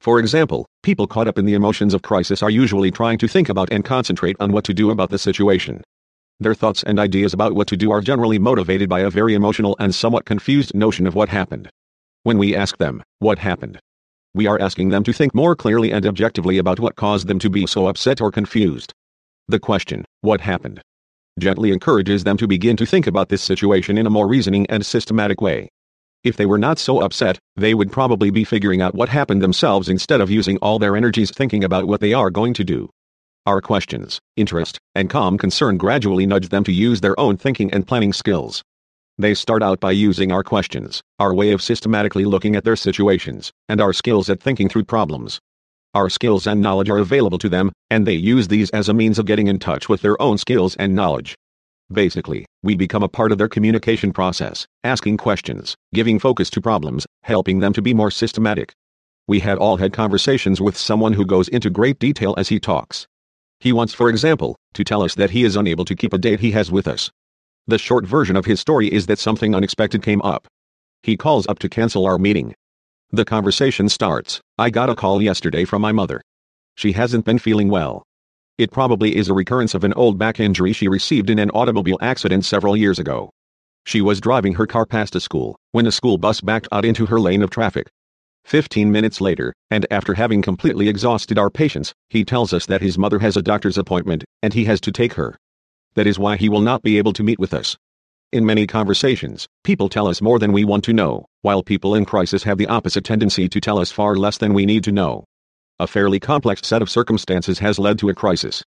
For 0.01 0.19
example, 0.19 0.65
people 0.81 1.07
caught 1.07 1.29
up 1.29 1.37
in 1.37 1.45
the 1.45 1.53
emotions 1.53 1.93
of 1.93 2.01
crisis 2.01 2.43
are 2.43 2.49
usually 2.49 2.91
trying 2.91 3.17
to 3.19 3.29
think 3.29 3.47
about 3.47 3.71
and 3.71 3.85
concentrate 3.85 4.35
on 4.41 4.51
what 4.51 4.65
to 4.65 4.73
do 4.73 4.91
about 4.91 5.09
the 5.09 5.17
situation. 5.17 5.85
Their 6.41 6.53
thoughts 6.53 6.83
and 6.83 6.99
ideas 6.99 7.33
about 7.33 7.53
what 7.53 7.67
to 7.67 7.77
do 7.77 7.91
are 7.91 8.01
generally 8.01 8.39
motivated 8.39 8.89
by 8.89 8.99
a 8.99 9.09
very 9.09 9.35
emotional 9.35 9.77
and 9.79 9.95
somewhat 9.95 10.25
confused 10.25 10.75
notion 10.75 11.07
of 11.07 11.15
what 11.15 11.29
happened. 11.29 11.69
When 12.25 12.37
we 12.37 12.55
ask 12.55 12.77
them, 12.77 13.03
what 13.19 13.39
happened? 13.39 13.79
We 14.33 14.47
are 14.47 14.57
asking 14.57 14.89
them 14.89 15.03
to 15.03 15.11
think 15.11 15.35
more 15.35 15.57
clearly 15.57 15.91
and 15.91 16.05
objectively 16.05 16.57
about 16.57 16.79
what 16.79 16.95
caused 16.95 17.27
them 17.27 17.37
to 17.39 17.49
be 17.49 17.67
so 17.67 17.87
upset 17.87 18.21
or 18.21 18.31
confused. 18.31 18.93
The 19.49 19.59
question, 19.59 20.05
what 20.21 20.39
happened? 20.39 20.81
Gently 21.37 21.73
encourages 21.73 22.23
them 22.23 22.37
to 22.37 22.47
begin 22.47 22.77
to 22.77 22.85
think 22.85 23.07
about 23.07 23.27
this 23.27 23.41
situation 23.41 23.97
in 23.97 24.07
a 24.07 24.09
more 24.09 24.25
reasoning 24.25 24.65
and 24.69 24.85
systematic 24.85 25.41
way. 25.41 25.67
If 26.23 26.37
they 26.37 26.45
were 26.45 26.57
not 26.57 26.79
so 26.79 27.01
upset, 27.01 27.39
they 27.57 27.73
would 27.73 27.91
probably 27.91 28.29
be 28.29 28.45
figuring 28.45 28.81
out 28.81 28.95
what 28.95 29.09
happened 29.09 29.41
themselves 29.41 29.89
instead 29.89 30.21
of 30.21 30.31
using 30.31 30.57
all 30.59 30.79
their 30.79 30.95
energies 30.95 31.29
thinking 31.29 31.65
about 31.65 31.87
what 31.87 31.99
they 31.99 32.13
are 32.13 32.31
going 32.31 32.53
to 32.53 32.63
do. 32.63 32.89
Our 33.45 33.59
questions, 33.59 34.21
interest, 34.37 34.77
and 34.95 35.09
calm 35.09 35.37
concern 35.37 35.75
gradually 35.75 36.25
nudge 36.25 36.47
them 36.47 36.63
to 36.63 36.71
use 36.71 37.01
their 37.01 37.19
own 37.19 37.35
thinking 37.35 37.69
and 37.73 37.85
planning 37.85 38.13
skills. 38.13 38.63
They 39.19 39.35
start 39.35 39.61
out 39.61 39.79
by 39.79 39.91
using 39.91 40.31
our 40.31 40.41
questions, 40.41 41.03
our 41.19 41.35
way 41.35 41.51
of 41.51 41.61
systematically 41.61 42.25
looking 42.25 42.55
at 42.55 42.63
their 42.63 42.75
situations, 42.75 43.51
and 43.69 43.79
our 43.79 43.93
skills 43.93 44.27
at 44.27 44.41
thinking 44.41 44.69
through 44.69 44.85
problems. 44.85 45.39
Our 45.93 46.09
skills 46.09 46.47
and 46.47 46.61
knowledge 46.61 46.89
are 46.89 46.97
available 46.97 47.37
to 47.37 47.49
them, 47.49 47.71
and 47.91 48.07
they 48.07 48.15
use 48.15 48.47
these 48.47 48.71
as 48.71 48.89
a 48.89 48.93
means 48.93 49.19
of 49.19 49.27
getting 49.27 49.45
in 49.45 49.59
touch 49.59 49.87
with 49.87 50.01
their 50.01 50.19
own 50.19 50.39
skills 50.39 50.75
and 50.77 50.95
knowledge. 50.95 51.35
Basically, 51.91 52.47
we 52.63 52.75
become 52.75 53.03
a 53.03 53.07
part 53.07 53.31
of 53.31 53.37
their 53.37 53.47
communication 53.47 54.11
process, 54.11 54.65
asking 54.83 55.17
questions, 55.17 55.75
giving 55.93 56.17
focus 56.17 56.49
to 56.49 56.61
problems, 56.61 57.05
helping 57.21 57.59
them 57.59 57.73
to 57.73 57.83
be 57.83 57.93
more 57.93 58.09
systematic. 58.09 58.73
We 59.27 59.41
had 59.41 59.59
all 59.59 59.77
had 59.77 59.93
conversations 59.93 60.59
with 60.59 60.75
someone 60.75 61.13
who 61.13 61.25
goes 61.25 61.47
into 61.49 61.69
great 61.69 61.99
detail 61.99 62.33
as 62.35 62.49
he 62.49 62.59
talks. 62.59 63.05
He 63.59 63.71
wants, 63.71 63.93
for 63.93 64.09
example, 64.09 64.55
to 64.73 64.83
tell 64.83 65.03
us 65.03 65.13
that 65.15 65.29
he 65.29 65.43
is 65.43 65.55
unable 65.55 65.85
to 65.85 65.95
keep 65.95 66.13
a 66.13 66.17
date 66.17 66.39
he 66.39 66.51
has 66.51 66.71
with 66.71 66.87
us. 66.87 67.11
The 67.65 67.77
short 67.77 68.05
version 68.05 68.35
of 68.35 68.45
his 68.45 68.59
story 68.59 68.91
is 68.91 69.05
that 69.05 69.19
something 69.19 69.55
unexpected 69.55 70.03
came 70.03 70.21
up. 70.21 70.47
He 71.01 71.15
calls 71.15 71.47
up 71.47 71.59
to 71.59 71.69
cancel 71.69 72.05
our 72.05 72.17
meeting. 72.17 72.53
The 73.11 73.23
conversation 73.23 73.87
starts 73.87 74.41
I 74.57 74.69
got 74.69 74.89
a 74.89 74.95
call 74.95 75.21
yesterday 75.21 75.63
from 75.63 75.81
my 75.81 75.93
mother. 75.93 76.21
She 76.75 76.91
hasn't 76.91 77.23
been 77.23 77.39
feeling 77.39 77.69
well. 77.69 78.03
It 78.57 78.71
probably 78.71 79.15
is 79.15 79.29
a 79.29 79.33
recurrence 79.33 79.73
of 79.73 79.83
an 79.83 79.93
old 79.93 80.17
back 80.17 80.39
injury 80.39 80.73
she 80.73 80.87
received 80.87 81.29
in 81.29 81.39
an 81.39 81.51
automobile 81.51 81.97
accident 82.01 82.43
several 82.43 82.75
years 82.75 82.99
ago. 82.99 83.29
She 83.85 84.01
was 84.01 84.19
driving 84.19 84.55
her 84.55 84.67
car 84.67 84.85
past 84.85 85.15
a 85.15 85.19
school 85.19 85.55
when 85.71 85.87
a 85.87 85.91
school 85.91 86.17
bus 86.17 86.41
backed 86.41 86.67
out 86.71 86.83
into 86.83 87.05
her 87.05 87.19
lane 87.19 87.41
of 87.41 87.49
traffic. 87.49 87.87
Fifteen 88.43 88.91
minutes 88.91 89.21
later, 89.21 89.53
and 89.71 89.87
after 89.89 90.15
having 90.15 90.41
completely 90.41 90.89
exhausted 90.89 91.39
our 91.39 91.49
patience, 91.49 91.93
he 92.09 92.25
tells 92.25 92.51
us 92.51 92.65
that 92.65 92.81
his 92.81 92.97
mother 92.97 93.19
has 93.19 93.37
a 93.37 93.41
doctor's 93.41 93.77
appointment, 93.77 94.25
and 94.41 94.53
he 94.53 94.65
has 94.65 94.81
to 94.81 94.91
take 94.91 95.13
her. 95.13 95.37
That 95.95 96.07
is 96.07 96.19
why 96.19 96.37
he 96.37 96.49
will 96.49 96.61
not 96.61 96.81
be 96.81 96.97
able 96.97 97.13
to 97.13 97.23
meet 97.23 97.39
with 97.39 97.53
us. 97.53 97.77
In 98.31 98.45
many 98.45 98.65
conversations, 98.65 99.47
people 99.63 99.89
tell 99.89 100.07
us 100.07 100.21
more 100.21 100.39
than 100.39 100.51
we 100.51 100.63
want 100.63 100.83
to 100.85 100.93
know, 100.93 101.27
while 101.41 101.61
people 101.61 101.93
in 101.93 102.03
crisis 102.03 102.43
have 102.43 102.57
the 102.57 102.67
opposite 102.67 103.03
tendency 103.03 103.47
to 103.47 103.61
tell 103.61 103.77
us 103.77 103.91
far 103.91 104.15
less 104.15 104.37
than 104.37 104.53
we 104.55 104.65
need 104.65 104.83
to 104.85 104.91
know. 104.91 105.23
A 105.79 105.85
fairly 105.85 106.19
complex 106.19 106.67
set 106.67 106.81
of 106.81 106.89
circumstances 106.89 107.59
has 107.59 107.77
led 107.77 107.99
to 107.99 108.09
a 108.09 108.15
crisis. 108.15 108.63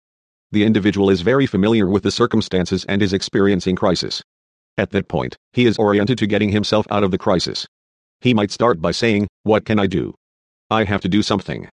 The 0.53 0.63
individual 0.63 1.11
is 1.11 1.23
very 1.23 1.47
familiar 1.47 1.89
with 1.89 2.05
the 2.05 2.13
circumstances 2.13 2.85
and 2.85 3.03
is 3.03 3.13
experiencing 3.13 3.75
crisis. 3.75 4.23
At 4.79 4.91
that 4.91 5.09
point, 5.09 5.37
he 5.53 5.67
is 5.67 5.79
oriented 5.79 6.19
to 6.19 6.27
getting 6.27 6.51
himself 6.51 6.87
out 6.91 7.03
of 7.03 7.11
the 7.11 7.19
crisis. 7.19 7.67
He 8.21 8.35
might 8.35 8.53
start 8.53 8.81
by 8.81 8.93
saying, 8.93 9.27
What 9.43 9.65
can 9.65 9.81
I 9.81 9.89
do? 9.89 10.15
I 10.71 10.85
have 10.85 11.01
to 11.01 11.09
do 11.09 11.23
something. 11.23 11.69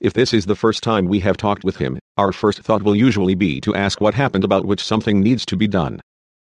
If 0.00 0.14
this 0.14 0.32
is 0.32 0.46
the 0.46 0.56
first 0.56 0.82
time 0.82 1.08
we 1.08 1.20
have 1.20 1.36
talked 1.36 1.62
with 1.62 1.76
him, 1.76 1.98
our 2.16 2.32
first 2.32 2.62
thought 2.62 2.82
will 2.82 2.96
usually 2.96 3.34
be 3.34 3.60
to 3.60 3.74
ask 3.74 4.00
what 4.00 4.14
happened 4.14 4.44
about 4.44 4.64
which 4.64 4.82
something 4.82 5.20
needs 5.20 5.44
to 5.44 5.58
be 5.58 5.68
done. 5.68 6.00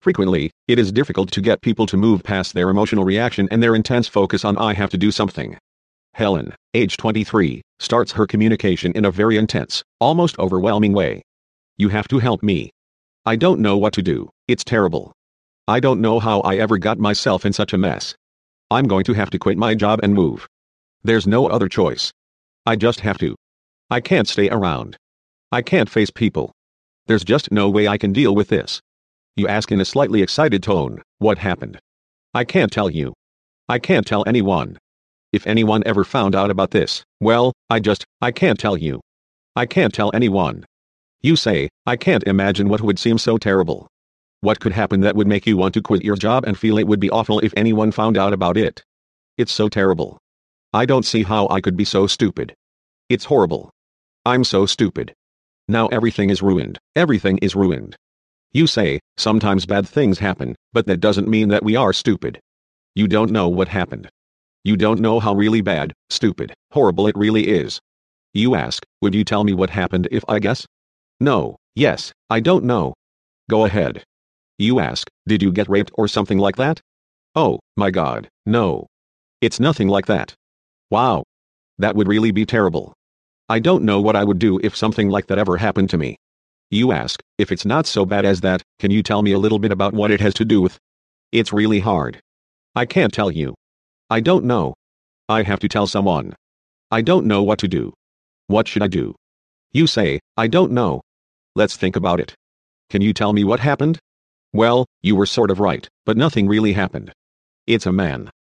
Frequently, 0.01 0.51
it 0.67 0.81
is 0.81 0.91
difficult 0.91 1.31
to 1.31 1.41
get 1.41 1.63
people 1.63 1.87
to 1.87 1.97
move 1.97 2.25
past 2.25 2.55
their 2.55 2.71
emotional 2.71 3.05
reaction 3.05 3.47
and 3.53 3.63
their 3.63 3.77
intense 3.77 4.09
focus 4.09 4.45
on 4.45 4.59
I 4.59 4.75
have 4.75 4.91
to 4.91 4.99
do 4.99 5.13
something. 5.13 5.57
Helen, 6.15 6.55
age 6.75 6.97
23, 6.97 7.63
starts 7.79 8.11
her 8.13 8.27
communication 8.27 8.91
in 8.93 9.05
a 9.05 9.13
very 9.13 9.37
intense, 9.37 9.85
almost 10.01 10.37
overwhelming 10.41 10.93
way. 10.93 11.23
You 11.77 11.91
have 11.91 12.09
to 12.09 12.19
help 12.19 12.43
me. 12.43 12.71
I 13.25 13.37
don't 13.37 13.61
know 13.61 13.79
what 13.79 13.93
to 13.93 14.03
do, 14.03 14.29
it's 14.49 14.65
terrible. 14.65 15.13
I 15.69 15.79
don't 15.79 16.01
know 16.01 16.19
how 16.19 16.41
I 16.41 16.57
ever 16.57 16.79
got 16.79 16.99
myself 16.99 17.47
in 17.47 17.53
such 17.53 17.73
a 17.73 17.79
mess. 17.79 18.17
I'm 18.73 18.89
going 18.89 19.05
to 19.05 19.13
have 19.13 19.31
to 19.31 19.39
quit 19.39 19.57
my 19.57 19.77
job 19.77 20.01
and 20.03 20.15
move. 20.15 20.49
There's 21.05 21.29
no 21.29 21.47
other 21.47 21.69
choice. 21.69 22.11
I 22.67 22.75
just 22.75 22.99
have 23.01 23.19
to. 23.19 23.37
I 23.91 24.01
can't 24.01 24.27
stay 24.27 24.51
around. 24.51 24.97
I 25.53 25.63
can't 25.63 25.89
face 25.89 26.11
people. 26.11 26.51
There's 27.07 27.23
just 27.23 27.53
no 27.53 27.71
way 27.71 27.87
I 27.87 27.97
can 27.97 28.13
deal 28.13 28.35
with 28.35 28.49
this. 28.49 28.81
You 29.37 29.47
ask 29.47 29.71
in 29.71 29.81
a 29.81 29.85
slightly 29.85 30.21
excited 30.21 30.65
tone, 30.65 31.01
What 31.19 31.39
happened? 31.39 31.79
I 32.35 32.43
can't 32.43 32.73
tell 32.73 32.91
you. 32.91 33.13
I 33.69 33.79
can't 33.79 34.05
tell 34.05 34.25
anyone. 34.27 34.79
If 35.33 35.47
anyone 35.47 35.85
ever 35.87 36.03
found 36.03 36.35
out 36.35 36.51
about 36.51 36.73
this, 36.73 37.05
well, 37.21 37.53
I 37.71 37.79
just, 37.79 38.05
I 38.21 38.33
can't 38.33 38.59
tell 38.59 38.77
you. 38.77 39.01
I 39.55 39.67
can't 39.67 39.95
tell 39.95 40.11
anyone. 40.13 40.65
You 41.23 41.37
say, 41.37 41.69
I 41.87 41.97
can't 41.97 42.25
imagine 42.25 42.69
what 42.69 42.81
would 42.81 42.99
seem 42.99 43.19
so 43.19 43.39
terrible. 43.39 43.87
What 44.41 44.59
could 44.59 44.73
happen 44.73 45.01
that 45.03 45.15
would 45.15 45.29
make 45.29 45.47
you 45.47 45.57
want 45.57 45.75
to 45.75 45.83
quit 45.83 46.03
your 46.03 46.17
job 46.17 46.45
and 46.45 46.59
feel 46.59 46.79
it 46.79 46.89
would 46.89 47.01
be 47.01 47.11
awful 47.11 47.39
if 47.41 47.55
anyone 47.57 47.93
found 47.93 48.19
out 48.19 48.33
about 48.33 48.57
it? 48.57 48.83
It's 49.39 49.53
so 49.53 49.69
terrible. 49.69 50.19
I 50.77 50.85
don't 50.85 51.07
see 51.07 51.23
how 51.23 51.49
I 51.49 51.63
could 51.63 51.75
be 51.75 51.87
so 51.87 52.07
stupid. 52.07 52.55
It's 53.09 53.25
horrible. 53.25 53.71
I'm 54.27 54.45
so 54.45 54.67
stupid. 54.67 55.15
Now 55.69 55.87
everything 55.87 56.29
is 56.29 56.43
ruined, 56.43 56.79
everything 56.95 57.39
is 57.39 57.57
ruined. 57.57 57.97
You 58.53 58.67
say, 58.67 59.01
sometimes 59.17 59.65
bad 59.65 59.89
things 59.89 60.19
happen, 60.19 60.55
but 60.75 60.87
that 60.87 61.01
doesn't 61.01 61.29
mean 61.29 61.49
that 61.49 61.65
we 61.65 61.77
are 61.77 61.95
stupid. 61.95 62.41
You 62.95 63.09
don't 63.09 63.31
know 63.31 63.49
what 63.49 63.69
happened. 63.69 64.11
You 64.65 64.77
don't 64.77 65.01
know 65.01 65.19
how 65.19 65.35
really 65.35 65.63
bad, 65.63 65.95
stupid, 66.11 66.53
horrible 66.73 67.07
it 67.07 67.17
really 67.17 67.49
is. 67.49 67.81
You 68.35 68.55
ask, 68.55 68.85
would 69.01 69.15
you 69.15 69.25
tell 69.25 69.45
me 69.45 69.55
what 69.55 69.71
happened 69.71 70.09
if 70.11 70.25
I 70.29 70.41
guess? 70.41 70.67
No, 71.21 71.57
yes, 71.75 72.13
I 72.29 72.41
don't 72.41 72.65
know. 72.65 72.93
Go 73.49 73.65
ahead. 73.65 74.05
You 74.59 74.81
ask, 74.81 75.09
did 75.27 75.43
you 75.43 75.53
get 75.53 75.71
raped 75.71 75.93
or 75.95 76.07
something 76.07 76.37
like 76.37 76.57
that? 76.57 76.83
Oh, 77.35 77.61
my 77.79 77.91
god, 77.91 78.29
no. 78.45 78.89
It's 79.41 79.59
nothing 79.59 79.89
like 79.89 80.05
that. 80.05 80.35
Wow. 80.91 81.25
That 81.79 81.97
would 81.97 82.09
really 82.09 82.31
be 82.31 82.47
terrible. 82.47 82.95
I 83.49 83.59
don't 83.59 83.85
know 83.85 84.01
what 84.01 84.17
I 84.17 84.25
would 84.25 84.39
do 84.39 84.59
if 84.63 84.77
something 84.77 85.09
like 85.09 85.27
that 85.27 85.39
ever 85.39 85.57
happened 85.57 85.91
to 85.91 85.99
me. 85.99 86.17
You 86.71 86.91
ask, 86.93 87.23
if 87.39 87.53
it's 87.53 87.65
not 87.65 87.87
so 87.87 88.05
bad 88.05 88.25
as 88.25 88.41
that, 88.41 88.63
can 88.79 88.91
you 88.91 89.03
tell 89.03 89.23
me 89.23 89.33
a 89.33 89.39
little 89.39 89.59
bit 89.59 89.73
about 89.73 89.95
what 89.95 90.11
it 90.11 90.21
has 90.21 90.35
to 90.35 90.45
do 90.45 90.61
with? 90.63 90.79
It's 91.33 91.53
really 91.53 91.81
hard. 91.81 92.21
I 92.75 92.87
can't 92.87 93.13
tell 93.13 93.31
you. 93.31 93.55
I 94.11 94.21
don't 94.21 94.45
know. 94.45 94.75
I 95.29 95.43
have 95.43 95.61
to 95.61 95.69
tell 95.69 95.87
someone. 95.87 96.35
I 96.91 97.03
don't 97.03 97.27
know 97.27 97.43
what 97.43 97.59
to 97.61 97.69
do. 97.69 97.93
What 98.47 98.69
should 98.69 98.83
I 98.83 98.89
do? 98.89 99.15
You 99.73 99.87
say, 99.87 100.21
I 100.37 100.47
don't 100.47 100.73
know. 100.73 101.03
Let's 101.55 101.77
think 101.77 101.97
about 101.97 102.21
it. 102.21 102.35
Can 102.91 103.03
you 103.03 103.13
tell 103.13 103.33
me 103.33 103.45
what 103.45 103.61
happened? 103.61 103.99
Well, 104.53 104.87
you 105.03 105.17
were 105.17 105.27
sort 105.27 105.51
of 105.51 105.61
right, 105.61 105.89
but 106.05 106.17
nothing 106.17 106.49
really 106.49 106.73
happened. 106.73 107.13
It's 107.67 107.87
a 107.87 107.93
man. 107.93 108.31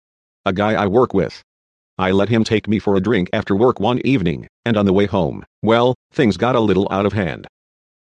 A 0.44 0.52
guy 0.52 0.74
I 0.74 0.86
work 0.86 1.12
with. 1.12 1.42
I 1.98 2.10
let 2.10 2.28
him 2.28 2.44
take 2.44 2.68
me 2.68 2.78
for 2.78 2.94
a 2.94 3.00
drink 3.00 3.30
after 3.32 3.56
work 3.56 3.80
one 3.80 4.00
evening, 4.04 4.48
and 4.66 4.76
on 4.76 4.84
the 4.84 4.92
way 4.92 5.06
home, 5.06 5.44
well, 5.62 5.94
things 6.12 6.36
got 6.36 6.54
a 6.54 6.60
little 6.60 6.86
out 6.90 7.06
of 7.06 7.14
hand. 7.14 7.46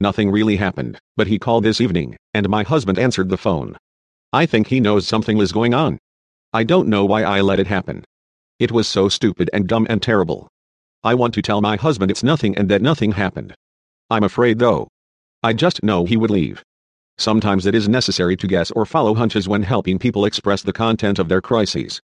Nothing 0.01 0.31
really 0.31 0.57
happened, 0.57 0.99
but 1.17 1.29
he 1.29 1.39
called 1.39 1.63
this 1.63 1.81
evening, 1.81 2.17
and 2.35 2.49
my 2.49 2.65
husband 2.65 2.99
answered 2.99 3.29
the 3.29 3.37
phone. 3.37 3.77
I 4.33 4.47
think 4.47 4.67
he 4.67 4.81
knows 4.81 5.07
something 5.07 5.39
is 5.39 5.53
going 5.53 5.75
on. 5.75 5.99
I 6.53 6.65
don't 6.65 6.89
know 6.89 7.05
why 7.05 7.23
I 7.23 7.41
let 7.41 7.61
it 7.61 7.69
happen. 7.69 8.05
It 8.59 8.73
was 8.73 8.89
so 8.89 9.09
stupid 9.09 9.49
and 9.53 9.69
dumb 9.69 9.87
and 9.89 10.03
terrible. 10.03 10.49
I 11.05 11.15
want 11.15 11.35
to 11.35 11.43
tell 11.43 11.61
my 11.61 11.77
husband 11.77 12.11
it's 12.11 12.25
nothing 12.25 12.57
and 12.57 12.69
that 12.71 12.83
nothing 12.83 13.13
happened. 13.13 13.55
I'm 14.11 14.25
afraid 14.25 14.59
though. 14.59 14.89
I 15.43 15.53
just 15.53 15.83
know 15.83 16.05
he 16.05 16.17
would 16.17 16.31
leave. 16.31 16.65
Sometimes 17.19 17.65
it 17.65 17.75
is 17.75 17.89
necessary 17.89 18.37
to 18.39 18.49
guess 18.49 18.71
or 18.73 18.87
follow 18.87 19.15
hunches 19.15 19.49
when 19.49 19.63
helping 19.63 19.99
people 20.01 20.25
express 20.25 20.63
the 20.63 20.73
content 20.73 21.21
of 21.21 21.29
their 21.29 21.41
crises. 21.41 22.01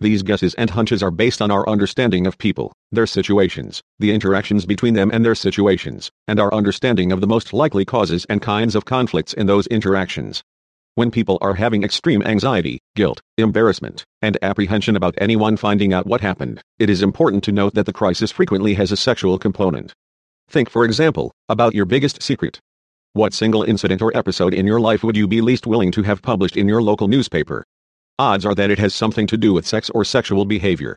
These 0.00 0.22
guesses 0.22 0.54
and 0.54 0.70
hunches 0.70 1.02
are 1.02 1.10
based 1.10 1.42
on 1.42 1.50
our 1.50 1.68
understanding 1.68 2.24
of 2.28 2.38
people, 2.38 2.72
their 2.92 3.06
situations, 3.06 3.82
the 3.98 4.12
interactions 4.12 4.64
between 4.64 4.94
them 4.94 5.10
and 5.12 5.24
their 5.24 5.34
situations, 5.34 6.08
and 6.28 6.38
our 6.38 6.54
understanding 6.54 7.10
of 7.10 7.20
the 7.20 7.26
most 7.26 7.52
likely 7.52 7.84
causes 7.84 8.24
and 8.28 8.40
kinds 8.40 8.76
of 8.76 8.84
conflicts 8.84 9.32
in 9.32 9.46
those 9.48 9.66
interactions. 9.66 10.44
When 10.94 11.10
people 11.10 11.36
are 11.40 11.54
having 11.54 11.82
extreme 11.82 12.22
anxiety, 12.22 12.78
guilt, 12.94 13.20
embarrassment, 13.38 14.04
and 14.22 14.38
apprehension 14.40 14.94
about 14.94 15.16
anyone 15.18 15.56
finding 15.56 15.92
out 15.92 16.06
what 16.06 16.20
happened, 16.20 16.60
it 16.78 16.88
is 16.88 17.02
important 17.02 17.42
to 17.44 17.52
note 17.52 17.74
that 17.74 17.86
the 17.86 17.92
crisis 17.92 18.30
frequently 18.30 18.74
has 18.74 18.92
a 18.92 18.96
sexual 18.96 19.36
component. 19.36 19.92
Think, 20.48 20.70
for 20.70 20.84
example, 20.84 21.32
about 21.48 21.74
your 21.74 21.86
biggest 21.86 22.22
secret. 22.22 22.60
What 23.14 23.34
single 23.34 23.64
incident 23.64 24.00
or 24.00 24.16
episode 24.16 24.54
in 24.54 24.66
your 24.66 24.80
life 24.80 25.02
would 25.02 25.16
you 25.16 25.26
be 25.26 25.40
least 25.40 25.66
willing 25.66 25.90
to 25.90 26.02
have 26.04 26.22
published 26.22 26.56
in 26.56 26.68
your 26.68 26.82
local 26.82 27.08
newspaper? 27.08 27.64
Odds 28.18 28.44
are 28.44 28.54
that 28.54 28.70
it 28.70 28.78
has 28.78 28.94
something 28.94 29.26
to 29.28 29.36
do 29.36 29.52
with 29.52 29.66
sex 29.66 29.90
or 29.90 30.04
sexual 30.04 30.44
behavior. 30.44 30.96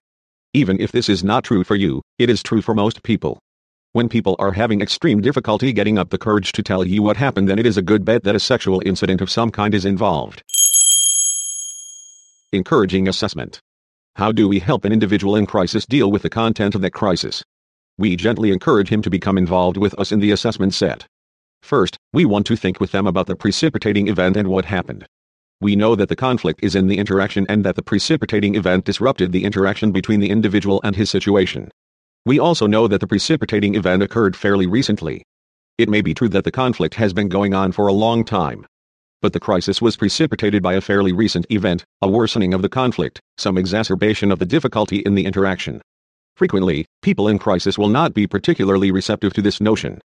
Even 0.54 0.80
if 0.82 0.92
this 0.92 1.08
is 1.08 1.24
not 1.24 1.44
true 1.44 1.63
for 1.63 1.75
you, 1.75 2.01
it 2.18 2.30
is 2.30 2.44
true 2.44 2.62
for 2.62 2.74
most 2.74 3.04
people. 3.04 3.40
When 3.94 4.10
people 4.10 4.36
are 4.40 4.54
having 4.54 4.82
extreme 4.82 5.22
difficulty 5.22 5.72
getting 5.74 5.98
up 5.98 6.10
the 6.10 6.18
courage 6.18 6.51
to 6.54 6.63
tell 6.63 6.86
you 6.86 7.04
what 7.04 7.18
happened, 7.18 7.50
then 7.50 7.60
it 7.60 7.66
is 7.66 7.78
a 7.78 7.82
good 7.82 8.06
bet 8.06 8.24
that 8.24 8.36
a 8.36 8.40
sexual 8.40 8.82
incident 8.86 9.22
of 9.22 9.30
some 9.30 9.51
kind 9.51 9.74
is 9.74 9.86
involved. 9.86 10.44
Encouraging 12.51 13.08
assessment. 13.08 13.62
How 14.16 14.32
do 14.32 14.48
we 14.48 14.60
help 14.60 14.84
an 14.84 14.92
individual 14.92 15.36
in 15.36 15.46
crisis 15.46 15.86
deal 15.86 16.12
with 16.12 16.22
the 16.22 16.30
content 16.30 16.75
of 16.75 16.82
that 16.82 16.92
crisis? 16.92 17.44
We 17.98 18.16
gently 18.16 18.51
encourage 18.51 18.90
him 18.90 19.01
to 19.04 19.10
become 19.10 19.38
involved 19.38 19.78
with 19.78 19.98
us 20.00 20.12
in 20.12 20.20
the 20.20 20.32
assessment 20.32 20.74
set. 20.74 21.06
First, 21.62 21.98
we 22.12 22.25
want 22.25 22.46
to 22.48 22.56
think 22.56 22.80
with 22.80 22.92
them 22.92 23.08
about 23.08 23.28
the 23.28 23.36
precipitating 23.36 24.08
event 24.08 24.36
and 24.36 24.48
what 24.48 24.66
happened. 24.66 25.06
We 25.62 25.75
know 25.75 25.96
that 25.96 26.10
the 26.10 26.15
conflict 26.15 26.62
is 26.63 26.74
in 26.74 26.88
the 26.88 26.98
interaction 26.98 27.46
and 27.48 27.63
that 27.63 27.75
the 27.75 27.84
precipitating 27.84 28.56
event 28.56 28.84
disrupted 28.84 29.32
the 29.32 29.44
interaction 29.44 29.91
between 29.91 30.20
the 30.20 30.32
individual 30.32 30.82
and 30.84 30.96
his 30.96 31.12
situation. 31.12 31.70
We 32.25 32.39
also 32.39 32.65
know 32.65 32.88
that 32.88 33.00
the 33.00 33.06
precipitating 33.06 33.75
event 33.75 34.01
occurred 34.01 34.36
fairly 34.36 34.65
recently. 34.65 35.22
It 35.77 35.88
may 35.88 36.01
be 36.01 36.15
true 36.15 36.30
that 36.30 36.46
the 36.46 36.51
conflict 36.51 36.96
has 36.96 37.13
been 37.13 37.30
going 37.30 37.53
on 37.53 37.72
for 37.74 37.86
a 37.86 37.94
long 37.94 38.25
time. 38.25 38.65
but 39.22 39.34
the 39.34 39.39
crisis 39.39 39.82
was 39.82 39.96
precipitated 39.96 40.63
by 40.63 40.74
a 40.74 40.82
fairly 40.82 41.12
recent 41.12 41.46
event, 41.51 41.86
a 42.01 42.10
worsening 42.10 42.53
of 42.53 42.62
the 42.63 42.70
conflict, 42.70 43.22
some 43.38 43.58
exacerbation 43.58 44.32
of 44.32 44.39
the 44.39 44.46
difficulty 44.46 44.98
in 45.00 45.13
the 45.15 45.25
interaction. 45.25 45.82
Frequently, 46.36 46.86
people 47.03 47.27
in 47.27 47.38
crisis 47.38 47.77
will 47.77 47.88
not 47.88 48.15
be 48.15 48.25
particularly 48.25 48.91
receptive 48.91 49.32
to 49.34 49.41
this 49.41 49.62
notion. 49.62 50.01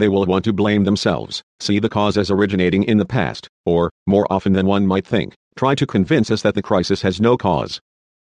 They 0.00 0.08
will 0.08 0.24
want 0.24 0.46
to 0.46 0.54
blame 0.54 0.84
themselves, 0.84 1.42
see 1.60 1.78
the 1.78 1.90
cause 1.90 2.16
as 2.16 2.30
originating 2.30 2.84
in 2.84 2.96
the 2.96 3.04
past, 3.04 3.48
or, 3.66 3.90
more 4.06 4.26
often 4.32 4.54
than 4.54 4.64
one 4.64 4.86
might 4.86 5.06
think, 5.06 5.34
try 5.56 5.74
to 5.74 5.86
convince 5.86 6.30
us 6.30 6.40
that 6.40 6.54
the 6.54 6.62
crisis 6.62 7.02
has 7.02 7.20
no 7.20 7.36
cause. 7.36 7.82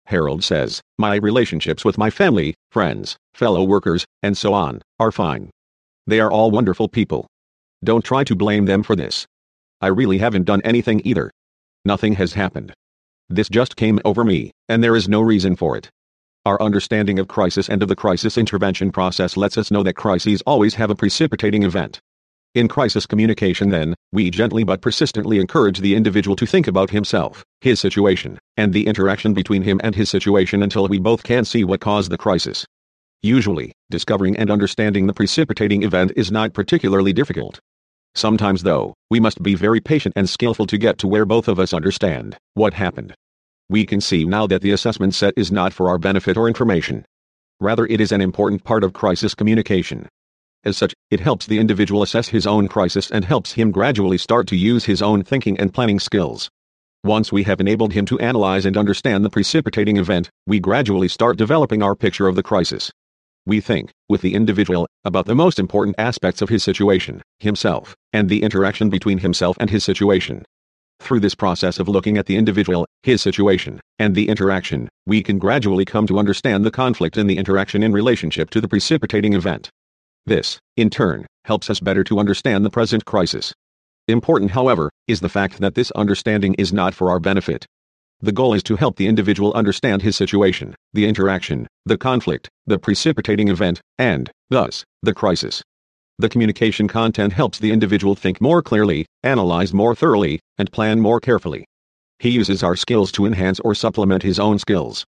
Harold 0.07 0.43
says, 0.43 0.81
My 0.97 1.15
relationships 1.15 1.85
with 1.85 1.97
my 1.97 2.09
family, 2.09 2.55
friends, 2.71 3.15
fellow 3.33 3.63
workers, 3.63 4.05
and 4.21 4.37
so 4.37 4.53
on, 4.53 4.81
are 4.99 5.13
fine. 5.13 5.49
They 6.05 6.19
are 6.19 6.29
all 6.29 6.51
wonderful 6.51 6.89
people. 6.89 7.25
Don't 7.81 8.03
try 8.03 8.25
to 8.25 8.35
blame 8.35 8.65
them 8.65 8.83
for 8.83 8.97
this. 8.97 9.25
I 9.79 9.87
really 9.87 10.17
haven't 10.17 10.43
done 10.43 10.61
anything 10.65 11.01
either. 11.05 11.31
Nothing 11.85 12.15
has 12.15 12.33
happened. 12.33 12.73
This 13.29 13.47
just 13.47 13.77
came 13.77 14.01
over 14.03 14.25
me, 14.25 14.51
and 14.67 14.83
there 14.83 14.97
is 14.97 15.07
no 15.07 15.21
reason 15.21 15.55
for 15.55 15.77
it. 15.77 15.89
Our 16.43 16.59
understanding 16.59 17.19
of 17.19 17.27
crisis 17.27 17.69
and 17.69 17.83
of 17.83 17.87
the 17.87 17.95
crisis 17.95 18.35
intervention 18.35 18.91
process 18.91 19.37
lets 19.37 19.59
us 19.59 19.69
know 19.69 19.83
that 19.83 19.93
crises 19.93 20.41
always 20.47 20.73
have 20.73 20.89
a 20.89 20.95
precipitating 20.95 21.61
event. 21.61 22.01
In 22.55 22.67
crisis 22.67 23.05
communication, 23.05 23.69
then, 23.69 23.93
we 24.11 24.31
gently 24.31 24.63
but 24.63 24.81
persistently 24.81 25.37
encourage 25.37 25.81
the 25.81 25.93
individual 25.93 26.35
to 26.37 26.47
think 26.47 26.65
about 26.65 26.89
himself, 26.89 27.45
his 27.61 27.79
situation, 27.79 28.39
and 28.57 28.73
the 28.73 28.87
interaction 28.87 29.35
between 29.35 29.61
him 29.61 29.79
and 29.83 29.93
his 29.93 30.09
situation 30.09 30.63
until 30.63 30.87
we 30.87 30.97
both 30.97 31.21
can 31.21 31.45
see 31.45 31.63
what 31.63 31.79
caused 31.79 32.09
the 32.09 32.17
crisis. 32.17 32.65
Usually, 33.21 33.71
discovering 33.91 34.35
and 34.35 34.49
understanding 34.49 35.05
the 35.05 35.13
precipitating 35.13 35.83
event 35.83 36.11
is 36.15 36.31
not 36.31 36.53
particularly 36.53 37.13
difficult. 37.13 37.59
Sometimes, 38.15 38.63
though, 38.63 38.95
we 39.11 39.19
must 39.19 39.43
be 39.43 39.53
very 39.53 39.79
patient 39.79 40.13
and 40.15 40.27
skillful 40.27 40.65
to 40.65 40.79
get 40.79 40.97
to 40.97 41.07
where 41.07 41.25
both 41.25 41.47
of 41.47 41.59
us 41.59 41.71
understand 41.71 42.35
what 42.55 42.73
happened. 42.73 43.13
We 43.71 43.85
can 43.85 44.01
see 44.01 44.25
now 44.25 44.47
that 44.47 44.61
the 44.61 44.71
assessment 44.71 45.15
set 45.15 45.33
is 45.37 45.49
not 45.49 45.71
for 45.71 45.87
our 45.87 45.97
benefit 45.97 46.35
or 46.35 46.49
information. 46.49 47.05
Rather, 47.61 47.85
it 47.85 48.01
is 48.01 48.11
an 48.11 48.19
important 48.19 48.65
part 48.65 48.83
of 48.83 48.91
crisis 48.91 49.33
communication. 49.33 50.09
As 50.65 50.75
such, 50.75 50.93
it 51.09 51.21
helps 51.21 51.45
the 51.45 51.57
individual 51.57 52.03
assess 52.03 52.27
his 52.27 52.45
own 52.45 52.67
crisis 52.67 53.09
and 53.09 53.23
helps 53.23 53.53
him 53.53 53.71
gradually 53.71 54.17
start 54.17 54.45
to 54.47 54.57
use 54.57 54.83
his 54.83 55.01
own 55.01 55.23
thinking 55.23 55.57
and 55.57 55.73
planning 55.73 56.01
skills. 56.01 56.49
Once 57.05 57.31
we 57.31 57.43
have 57.43 57.61
enabled 57.61 57.93
him 57.93 58.05
to 58.07 58.19
analyze 58.19 58.65
and 58.65 58.75
understand 58.75 59.23
the 59.23 59.29
precipitating 59.29 59.95
event, 59.95 60.29
we 60.45 60.59
gradually 60.59 61.07
start 61.07 61.37
developing 61.37 61.81
our 61.81 61.95
picture 61.95 62.27
of 62.27 62.35
the 62.35 62.43
crisis. 62.43 62.91
We 63.45 63.61
think, 63.61 63.89
with 64.09 64.19
the 64.19 64.33
individual, 64.33 64.85
about 65.05 65.27
the 65.27 65.33
most 65.33 65.59
important 65.59 65.95
aspects 65.97 66.41
of 66.41 66.49
his 66.49 66.61
situation, 66.61 67.21
himself, 67.39 67.95
and 68.11 68.27
the 68.27 68.43
interaction 68.43 68.89
between 68.89 69.19
himself 69.19 69.55
and 69.61 69.69
his 69.69 69.85
situation. 69.85 70.43
Through 71.01 71.21
this 71.21 71.35
process 71.35 71.79
of 71.79 71.89
looking 71.89 72.17
at 72.17 72.27
the 72.27 72.37
individual, 72.37 72.85
his 73.01 73.23
situation, 73.23 73.81
and 73.97 74.13
the 74.13 74.29
interaction, 74.29 74.87
we 75.07 75.23
can 75.23 75.39
gradually 75.39 75.83
come 75.83 76.05
to 76.05 76.19
understand 76.19 76.63
the 76.63 76.71
conflict 76.71 77.17
in 77.17 77.25
the 77.25 77.37
interaction 77.37 77.81
in 77.81 77.91
relationship 77.91 78.51
to 78.51 78.61
the 78.61 78.67
precipitating 78.67 79.33
event. 79.33 79.69
This, 80.27 80.59
in 80.77 80.91
turn, 80.91 81.25
helps 81.45 81.71
us 81.71 81.79
better 81.79 82.03
to 82.03 82.19
understand 82.19 82.63
the 82.63 82.69
present 82.69 83.03
crisis. 83.03 83.51
Important, 84.07 84.51
however, 84.51 84.91
is 85.07 85.21
the 85.21 85.27
fact 85.27 85.57
that 85.57 85.73
this 85.73 85.89
understanding 85.91 86.53
is 86.53 86.71
not 86.71 86.93
for 86.93 87.09
our 87.09 87.19
benefit. 87.19 87.65
The 88.21 88.31
goal 88.31 88.53
is 88.53 88.63
to 88.63 88.75
help 88.75 88.97
the 88.97 89.07
individual 89.07 89.53
understand 89.53 90.03
his 90.03 90.15
situation, 90.15 90.75
the 90.93 91.07
interaction, 91.07 91.67
the 91.83 91.97
conflict, 91.97 92.47
the 92.67 92.77
precipitating 92.77 93.47
event, 93.47 93.81
and, 93.97 94.31
thus, 94.51 94.85
the 95.01 95.15
crisis. 95.15 95.63
The 96.21 96.29
communication 96.29 96.87
content 96.87 97.33
helps 97.33 97.57
the 97.57 97.71
individual 97.71 98.13
think 98.13 98.39
more 98.39 98.61
clearly, 98.61 99.07
analyze 99.23 99.73
more 99.73 99.95
thoroughly, 99.95 100.39
and 100.55 100.71
plan 100.71 100.99
more 100.99 101.19
carefully. 101.19 101.65
He 102.19 102.29
uses 102.29 102.61
our 102.61 102.75
skills 102.75 103.11
to 103.13 103.25
enhance 103.25 103.59
or 103.61 103.73
supplement 103.73 104.21
his 104.21 104.37
own 104.37 104.59
skills. 104.59 105.03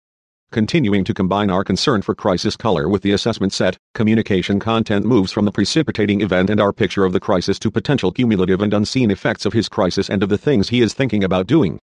Continuing 0.52 1.02
to 1.02 1.12
combine 1.12 1.50
our 1.50 1.64
concern 1.64 2.02
for 2.02 2.14
crisis 2.14 2.56
color 2.56 2.88
with 2.88 3.02
the 3.02 3.10
assessment 3.10 3.52
set, 3.52 3.76
communication 3.92 4.60
content 4.60 5.04
moves 5.04 5.32
from 5.32 5.46
the 5.46 5.50
precipitating 5.50 6.20
event 6.20 6.48
and 6.48 6.60
our 6.60 6.72
picture 6.72 7.04
of 7.04 7.12
the 7.12 7.18
crisis 7.18 7.58
to 7.58 7.72
potential 7.72 8.12
cumulative 8.12 8.62
and 8.62 8.72
unseen 8.72 9.10
effects 9.10 9.44
of 9.44 9.52
his 9.52 9.68
crisis 9.68 10.08
and 10.08 10.22
of 10.22 10.28
the 10.28 10.38
things 10.38 10.68
he 10.68 10.80
is 10.80 10.94
thinking 10.94 11.24
about 11.24 11.48
doing. 11.48 11.80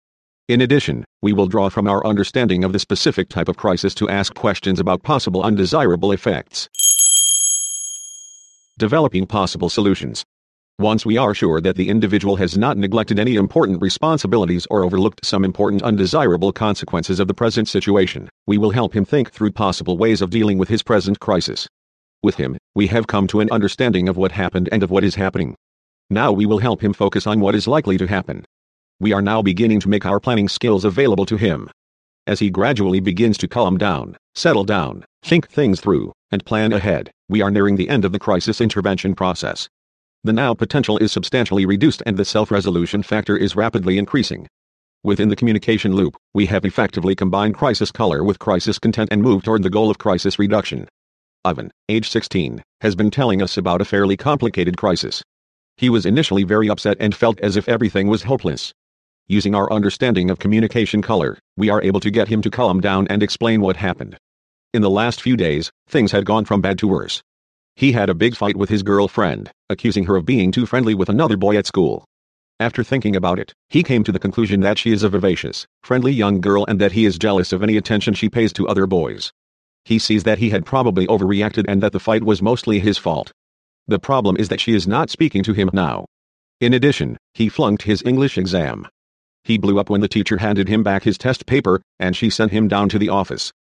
In 0.49 0.61
addition, 0.61 1.03
we 1.23 1.33
will 1.33 1.47
draw 1.47 1.71
from 1.71 1.89
our 1.89 2.07
understanding 2.07 2.63
of 2.63 2.75
the 2.75 2.79
specific 2.79 3.31
type 3.31 3.49
of 3.49 3.57
crisis 3.57 3.95
to 3.95 4.11
ask 4.11 4.35
questions 4.35 4.79
about 4.79 5.03
possible 5.03 5.43
undesirable 5.43 6.13
effects. 6.13 6.69
Developing 8.77 9.25
possible 9.25 9.69
solutions. 9.69 10.25
Once 10.81 11.07
we 11.07 11.17
are 11.17 11.33
sure 11.33 11.61
that 11.61 11.77
the 11.77 11.89
individual 11.89 12.35
has 12.35 12.59
not 12.59 12.77
neglected 12.77 13.21
any 13.21 13.37
important 13.37 13.81
responsibilities 13.81 14.67
or 14.69 14.83
overlooked 14.83 15.25
some 15.25 15.45
important 15.45 15.81
undesirable 15.85 16.51
consequences 16.51 17.21
of 17.21 17.29
the 17.29 17.35
present 17.35 17.69
situation, 17.69 18.29
we 18.49 18.59
will 18.59 18.73
help 18.73 18.93
him 18.93 19.05
think 19.05 19.31
through 19.31 19.53
possible 19.53 19.97
ways 19.97 20.21
of 20.21 20.31
dealing 20.31 20.59
with 20.59 20.69
his 20.69 20.83
present 20.83 21.21
crisis. 21.21 21.69
With 22.25 22.35
him, 22.35 22.59
we 22.75 22.89
have 22.89 23.07
come 23.07 23.29
to 23.29 23.39
an 23.39 23.49
understanding 23.53 24.09
of 24.09 24.17
what 24.17 24.33
happened 24.33 24.69
and 24.73 24.83
of 24.83 24.91
what 24.91 25.05
is 25.05 25.15
happening. 25.15 25.55
Now 26.11 26.33
we 26.33 26.45
will 26.45 26.59
help 26.59 26.83
him 26.83 26.93
focus 26.93 27.29
on 27.29 27.39
what 27.39 27.55
is 27.55 27.69
likely 27.69 27.97
to 27.99 28.09
happen. 28.09 28.45
We 28.99 29.13
are 29.13 29.23
now 29.23 29.41
beginning 29.41 29.79
to 29.81 29.89
make 29.89 30.05
our 30.05 30.19
planning 30.19 30.49
skills 30.49 30.85
available 30.85 31.27
to 31.27 31.37
him. 31.37 31.71
As 32.27 32.41
he 32.41 32.51
gradually 32.51 32.99
begins 32.99 33.39
to 33.39 33.47
calm 33.47 33.79
down, 33.79 34.17
settle 34.35 34.65
down, 34.65 35.05
think 35.23 35.49
things 35.49 35.81
through, 35.81 36.13
and 36.33 36.45
plan 36.45 36.73
ahead, 36.73 37.13
we 37.29 37.43
are 37.43 37.51
nearing 37.51 37.77
the 37.77 37.89
end 37.89 38.05
of 38.05 38.13
the 38.13 38.19
crisis 38.19 38.61
intervention 38.61 39.15
process 39.15 39.69
the 40.25 40.33
now 40.33 40.55
potential 40.55 40.97
is 40.97 41.13
substantially 41.13 41.67
reduced 41.67 42.03
and 42.07 42.17
the 42.17 42.25
self-resolution 42.25 43.03
factor 43.03 43.37
is 43.37 43.55
rapidly 43.55 43.99
increasing. 43.99 44.49
Within 45.03 45.29
the 45.29 45.37
communication 45.37 45.95
loop, 45.95 46.17
we 46.33 46.47
have 46.47 46.65
effectively 46.65 47.15
combined 47.15 47.55
crisis 47.55 47.93
color 47.93 48.25
with 48.25 48.39
crisis 48.39 48.79
content 48.79 49.11
and 49.13 49.21
moved 49.21 49.45
toward 49.45 49.63
the 49.63 49.69
goal 49.69 49.91
of 49.91 49.99
crisis 49.99 50.39
reduction. 50.39 50.89
Ivan, 51.45 51.71
age 51.91 52.09
16, 52.09 52.63
has 52.81 52.97
been 52.97 53.11
telling 53.11 53.43
us 53.43 53.59
about 53.59 53.83
a 53.83 53.85
fairly 53.85 54.17
complicated 54.17 54.79
crisis. 54.79 55.23
He 55.77 55.91
was 55.91 56.07
initially 56.07 56.43
very 56.43 56.71
upset 56.71 56.97
and 57.01 57.15
felt 57.15 57.39
as 57.41 57.59
if 57.59 57.69
everything 57.69 58.09
was 58.09 58.23
hopeless. 58.23 58.73
Using 59.27 59.55
our 59.55 59.71
understanding 59.71 60.31
of 60.31 60.39
communication 60.39 61.03
color, 61.03 61.39
we 61.59 61.69
are 61.69 61.83
able 61.83 62.01
to 62.01 62.11
get 62.11 62.29
him 62.29 62.41
to 62.41 62.51
calm 62.51 62.81
down 62.81 63.07
and 63.09 63.23
explain 63.23 63.61
what 63.61 63.77
happened. 63.77 64.17
In 64.75 64.83
the 64.83 64.91
last 64.91 65.23
few 65.23 65.37
days, 65.37 65.71
things 65.87 66.11
had 66.11 66.25
gone 66.25 66.45
from 66.45 66.61
bad 66.61 66.79
to 66.81 66.89
worse. 66.89 67.23
He 67.77 67.93
had 67.93 68.11
a 68.11 68.15
big 68.15 68.35
fight 68.35 68.57
with 68.57 68.71
his 68.71 68.83
girlfriend, 68.83 69.53
accusing 69.71 70.07
her 70.07 70.17
of 70.17 70.27
being 70.27 70.51
too 70.51 70.67
friendly 70.67 70.97
with 70.97 71.09
another 71.09 71.37
boy 71.37 71.57
at 71.57 71.65
school. 71.65 72.05
After 72.59 72.83
thinking 72.83 73.15
about 73.15 73.39
it, 73.39 73.55
he 73.69 73.85
came 73.85 74.03
to 74.03 74.11
the 74.11 74.19
conclusion 74.19 74.59
that 74.63 74.77
she 74.77 74.91
is 74.91 75.05
a 75.05 75.09
vivacious, 75.09 75.65
friendly 75.85 76.11
young 76.13 76.41
girl 76.41 76.65
and 76.67 76.81
that 76.81 76.91
he 76.91 77.05
is 77.05 77.21
jealous 77.21 77.53
of 77.53 77.63
any 77.63 77.77
attention 77.77 78.15
she 78.15 78.29
pays 78.29 78.53
to 78.55 78.67
other 78.67 78.85
boys. 78.85 79.33
He 79.85 80.01
sees 80.01 80.25
that 80.25 80.39
he 80.39 80.51
had 80.51 80.67
probably 80.67 81.07
overreacted 81.07 81.67
and 81.69 81.81
that 81.81 81.93
the 81.93 82.01
fight 82.01 82.25
was 82.25 82.43
mostly 82.43 82.81
his 82.81 82.99
fault. 82.99 83.31
The 83.87 84.01
problem 84.01 84.37
is 84.37 84.49
that 84.49 84.61
she 84.61 84.75
is 84.75 84.89
not 84.89 85.09
speaking 85.09 85.45
to 85.45 85.53
him 85.53 85.71
now. 85.73 86.05
In 86.61 86.75
addition, 86.75 87.17
he 87.33 87.49
flunked 87.49 87.83
his 87.83 88.03
English 88.05 88.37
exam. 88.37 88.89
He 89.45 89.57
blew 89.57 89.79
up 89.79 89.89
when 89.89 90.01
the 90.01 90.09
teacher 90.09 90.39
handed 90.39 90.67
him 90.67 90.83
back 90.83 91.05
his 91.05 91.17
test 91.17 91.47
paper, 91.47 91.81
and 92.01 92.17
she 92.17 92.29
sent 92.29 92.51
him 92.51 92.67
down 92.67 92.89
to 92.89 92.99
the 92.99 93.09
office. 93.09 93.53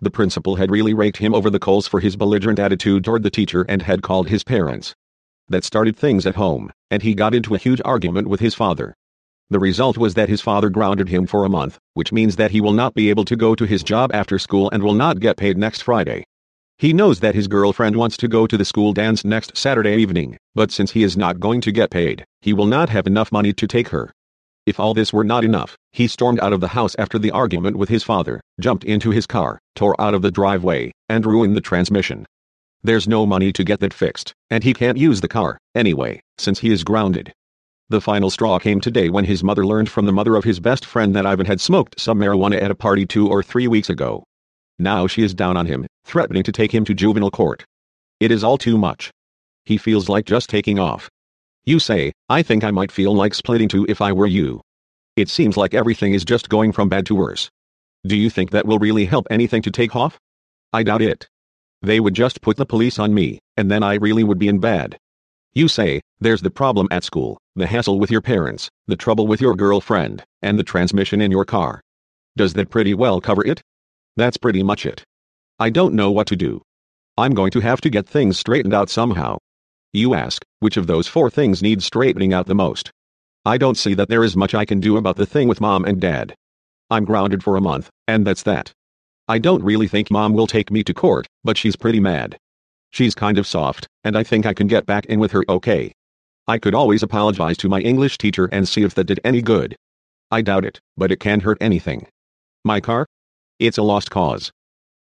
The 0.00 0.10
principal 0.10 0.54
had 0.56 0.70
really 0.70 0.94
raked 0.94 1.16
him 1.16 1.34
over 1.34 1.50
the 1.50 1.58
coals 1.58 1.88
for 1.88 1.98
his 1.98 2.14
belligerent 2.14 2.60
attitude 2.60 3.02
toward 3.02 3.24
the 3.24 3.30
teacher 3.30 3.66
and 3.68 3.82
had 3.82 4.02
called 4.02 4.28
his 4.28 4.44
parents. 4.44 4.94
That 5.48 5.64
started 5.64 5.96
things 5.96 6.24
at 6.24 6.36
home, 6.36 6.70
and 6.88 7.02
he 7.02 7.14
got 7.14 7.34
into 7.34 7.54
a 7.56 7.58
huge 7.58 7.80
argument 7.84 8.28
with 8.28 8.38
his 8.38 8.54
father. 8.54 8.94
The 9.50 9.58
result 9.58 9.98
was 9.98 10.14
that 10.14 10.28
his 10.28 10.40
father 10.40 10.70
grounded 10.70 11.08
him 11.08 11.26
for 11.26 11.44
a 11.44 11.48
month, 11.48 11.78
which 11.94 12.12
means 12.12 12.36
that 12.36 12.52
he 12.52 12.60
will 12.60 12.74
not 12.74 12.94
be 12.94 13.10
able 13.10 13.24
to 13.24 13.34
go 13.34 13.56
to 13.56 13.64
his 13.64 13.82
job 13.82 14.10
after 14.14 14.38
school 14.38 14.70
and 14.70 14.82
will 14.82 14.94
not 14.94 15.18
get 15.18 15.36
paid 15.36 15.58
next 15.58 15.82
Friday. 15.82 16.24
He 16.76 16.92
knows 16.92 17.18
that 17.18 17.34
his 17.34 17.48
girlfriend 17.48 17.96
wants 17.96 18.16
to 18.18 18.28
go 18.28 18.46
to 18.46 18.56
the 18.56 18.64
school 18.64 18.92
dance 18.92 19.24
next 19.24 19.56
Saturday 19.56 19.96
evening, 19.96 20.36
but 20.54 20.70
since 20.70 20.92
he 20.92 21.02
is 21.02 21.16
not 21.16 21.40
going 21.40 21.60
to 21.62 21.72
get 21.72 21.90
paid, 21.90 22.24
he 22.40 22.52
will 22.52 22.66
not 22.66 22.88
have 22.88 23.08
enough 23.08 23.32
money 23.32 23.52
to 23.54 23.66
take 23.66 23.88
her. 23.88 24.12
If 24.68 24.78
all 24.78 24.92
this 24.92 25.14
were 25.14 25.24
not 25.24 25.44
enough, 25.44 25.78
he 25.92 26.06
stormed 26.06 26.40
out 26.40 26.52
of 26.52 26.60
the 26.60 26.68
house 26.68 26.94
after 26.98 27.18
the 27.18 27.30
argument 27.30 27.78
with 27.78 27.88
his 27.88 28.02
father, 28.02 28.38
jumped 28.60 28.84
into 28.84 29.08
his 29.08 29.26
car, 29.26 29.58
tore 29.74 29.98
out 29.98 30.12
of 30.12 30.20
the 30.20 30.30
driveway, 30.30 30.92
and 31.08 31.24
ruined 31.24 31.56
the 31.56 31.62
transmission. 31.62 32.26
There's 32.82 33.08
no 33.08 33.24
money 33.24 33.50
to 33.50 33.64
get 33.64 33.80
that 33.80 33.94
fixed, 33.94 34.34
and 34.50 34.62
he 34.62 34.74
can't 34.74 34.98
use 34.98 35.22
the 35.22 35.26
car, 35.26 35.56
anyway, 35.74 36.20
since 36.36 36.58
he 36.58 36.70
is 36.70 36.84
grounded. 36.84 37.32
The 37.88 38.02
final 38.02 38.28
straw 38.28 38.58
came 38.58 38.78
today 38.78 39.08
when 39.08 39.24
his 39.24 39.42
mother 39.42 39.64
learned 39.64 39.88
from 39.88 40.04
the 40.04 40.12
mother 40.12 40.36
of 40.36 40.44
his 40.44 40.60
best 40.60 40.84
friend 40.84 41.16
that 41.16 41.24
Ivan 41.24 41.46
had 41.46 41.62
smoked 41.62 41.98
some 41.98 42.18
marijuana 42.18 42.60
at 42.60 42.70
a 42.70 42.74
party 42.74 43.06
two 43.06 43.26
or 43.26 43.42
three 43.42 43.68
weeks 43.68 43.88
ago. 43.88 44.22
Now 44.78 45.06
she 45.06 45.22
is 45.22 45.32
down 45.32 45.56
on 45.56 45.64
him, 45.64 45.86
threatening 46.04 46.42
to 46.42 46.52
take 46.52 46.74
him 46.74 46.84
to 46.84 46.92
juvenile 46.92 47.30
court. 47.30 47.64
It 48.20 48.30
is 48.30 48.44
all 48.44 48.58
too 48.58 48.76
much. 48.76 49.10
He 49.64 49.78
feels 49.78 50.10
like 50.10 50.26
just 50.26 50.50
taking 50.50 50.78
off. 50.78 51.08
You 51.68 51.78
say, 51.78 52.12
I 52.30 52.42
think 52.42 52.64
I 52.64 52.70
might 52.70 52.90
feel 52.90 53.14
like 53.14 53.34
splitting 53.34 53.68
too 53.68 53.84
if 53.90 54.00
I 54.00 54.10
were 54.10 54.26
you. 54.26 54.62
It 55.16 55.28
seems 55.28 55.54
like 55.58 55.74
everything 55.74 56.14
is 56.14 56.24
just 56.24 56.48
going 56.48 56.72
from 56.72 56.88
bad 56.88 57.04
to 57.04 57.14
worse. 57.14 57.50
Do 58.06 58.16
you 58.16 58.30
think 58.30 58.52
that 58.52 58.64
will 58.64 58.78
really 58.78 59.04
help 59.04 59.26
anything 59.28 59.60
to 59.60 59.70
take 59.70 59.94
off? 59.94 60.18
I 60.72 60.82
doubt 60.82 61.02
it. 61.02 61.28
They 61.82 62.00
would 62.00 62.14
just 62.14 62.40
put 62.40 62.56
the 62.56 62.64
police 62.64 62.98
on 62.98 63.12
me, 63.12 63.40
and 63.58 63.70
then 63.70 63.82
I 63.82 63.96
really 63.96 64.24
would 64.24 64.38
be 64.38 64.48
in 64.48 64.60
bad. 64.60 64.96
You 65.52 65.68
say, 65.68 66.00
there's 66.20 66.40
the 66.40 66.48
problem 66.48 66.88
at 66.90 67.04
school, 67.04 67.36
the 67.54 67.66
hassle 67.66 67.98
with 67.98 68.10
your 68.10 68.22
parents, 68.22 68.70
the 68.86 68.96
trouble 68.96 69.26
with 69.26 69.42
your 69.42 69.54
girlfriend, 69.54 70.24
and 70.40 70.58
the 70.58 70.64
transmission 70.64 71.20
in 71.20 71.30
your 71.30 71.44
car. 71.44 71.82
Does 72.38 72.54
that 72.54 72.70
pretty 72.70 72.94
well 72.94 73.20
cover 73.20 73.46
it? 73.46 73.60
That's 74.16 74.38
pretty 74.38 74.62
much 74.62 74.86
it. 74.86 75.04
I 75.58 75.68
don't 75.68 75.92
know 75.92 76.10
what 76.12 76.28
to 76.28 76.36
do. 76.36 76.62
I'm 77.18 77.34
going 77.34 77.50
to 77.50 77.60
have 77.60 77.82
to 77.82 77.90
get 77.90 78.08
things 78.08 78.38
straightened 78.38 78.72
out 78.72 78.88
somehow. 78.88 79.36
You 79.92 80.14
ask, 80.14 80.42
which 80.60 80.76
of 80.76 80.86
those 80.86 81.06
four 81.06 81.30
things 81.30 81.62
needs 81.62 81.84
straightening 81.84 82.32
out 82.32 82.46
the 82.46 82.54
most? 82.54 82.90
I 83.44 83.58
don't 83.58 83.76
see 83.76 83.94
that 83.94 84.08
there 84.08 84.24
is 84.24 84.36
much 84.36 84.54
I 84.54 84.64
can 84.64 84.80
do 84.80 84.96
about 84.96 85.16
the 85.16 85.26
thing 85.26 85.48
with 85.48 85.60
mom 85.60 85.84
and 85.84 86.00
dad. 86.00 86.34
I'm 86.90 87.04
grounded 87.04 87.42
for 87.42 87.56
a 87.56 87.60
month, 87.60 87.90
and 88.06 88.26
that's 88.26 88.42
that. 88.42 88.72
I 89.28 89.38
don't 89.38 89.62
really 89.62 89.88
think 89.88 90.10
mom 90.10 90.32
will 90.32 90.46
take 90.46 90.70
me 90.70 90.82
to 90.84 90.94
court, 90.94 91.26
but 91.44 91.56
she's 91.58 91.76
pretty 91.76 92.00
mad. 92.00 92.38
She's 92.90 93.14
kind 93.14 93.38
of 93.38 93.46
soft, 93.46 93.86
and 94.04 94.16
I 94.16 94.24
think 94.24 94.46
I 94.46 94.54
can 94.54 94.66
get 94.66 94.86
back 94.86 95.06
in 95.06 95.20
with 95.20 95.32
her 95.32 95.44
okay. 95.48 95.92
I 96.46 96.58
could 96.58 96.74
always 96.74 97.02
apologize 97.02 97.58
to 97.58 97.68
my 97.68 97.80
English 97.80 98.16
teacher 98.16 98.46
and 98.50 98.66
see 98.66 98.82
if 98.82 98.94
that 98.94 99.04
did 99.04 99.20
any 99.22 99.42
good. 99.42 99.76
I 100.30 100.40
doubt 100.40 100.64
it, 100.64 100.80
but 100.96 101.12
it 101.12 101.20
can't 101.20 101.42
hurt 101.42 101.58
anything. 101.60 102.06
My 102.64 102.80
car? 102.80 103.06
It's 103.58 103.78
a 103.78 103.82
lost 103.82 104.10
cause. 104.10 104.50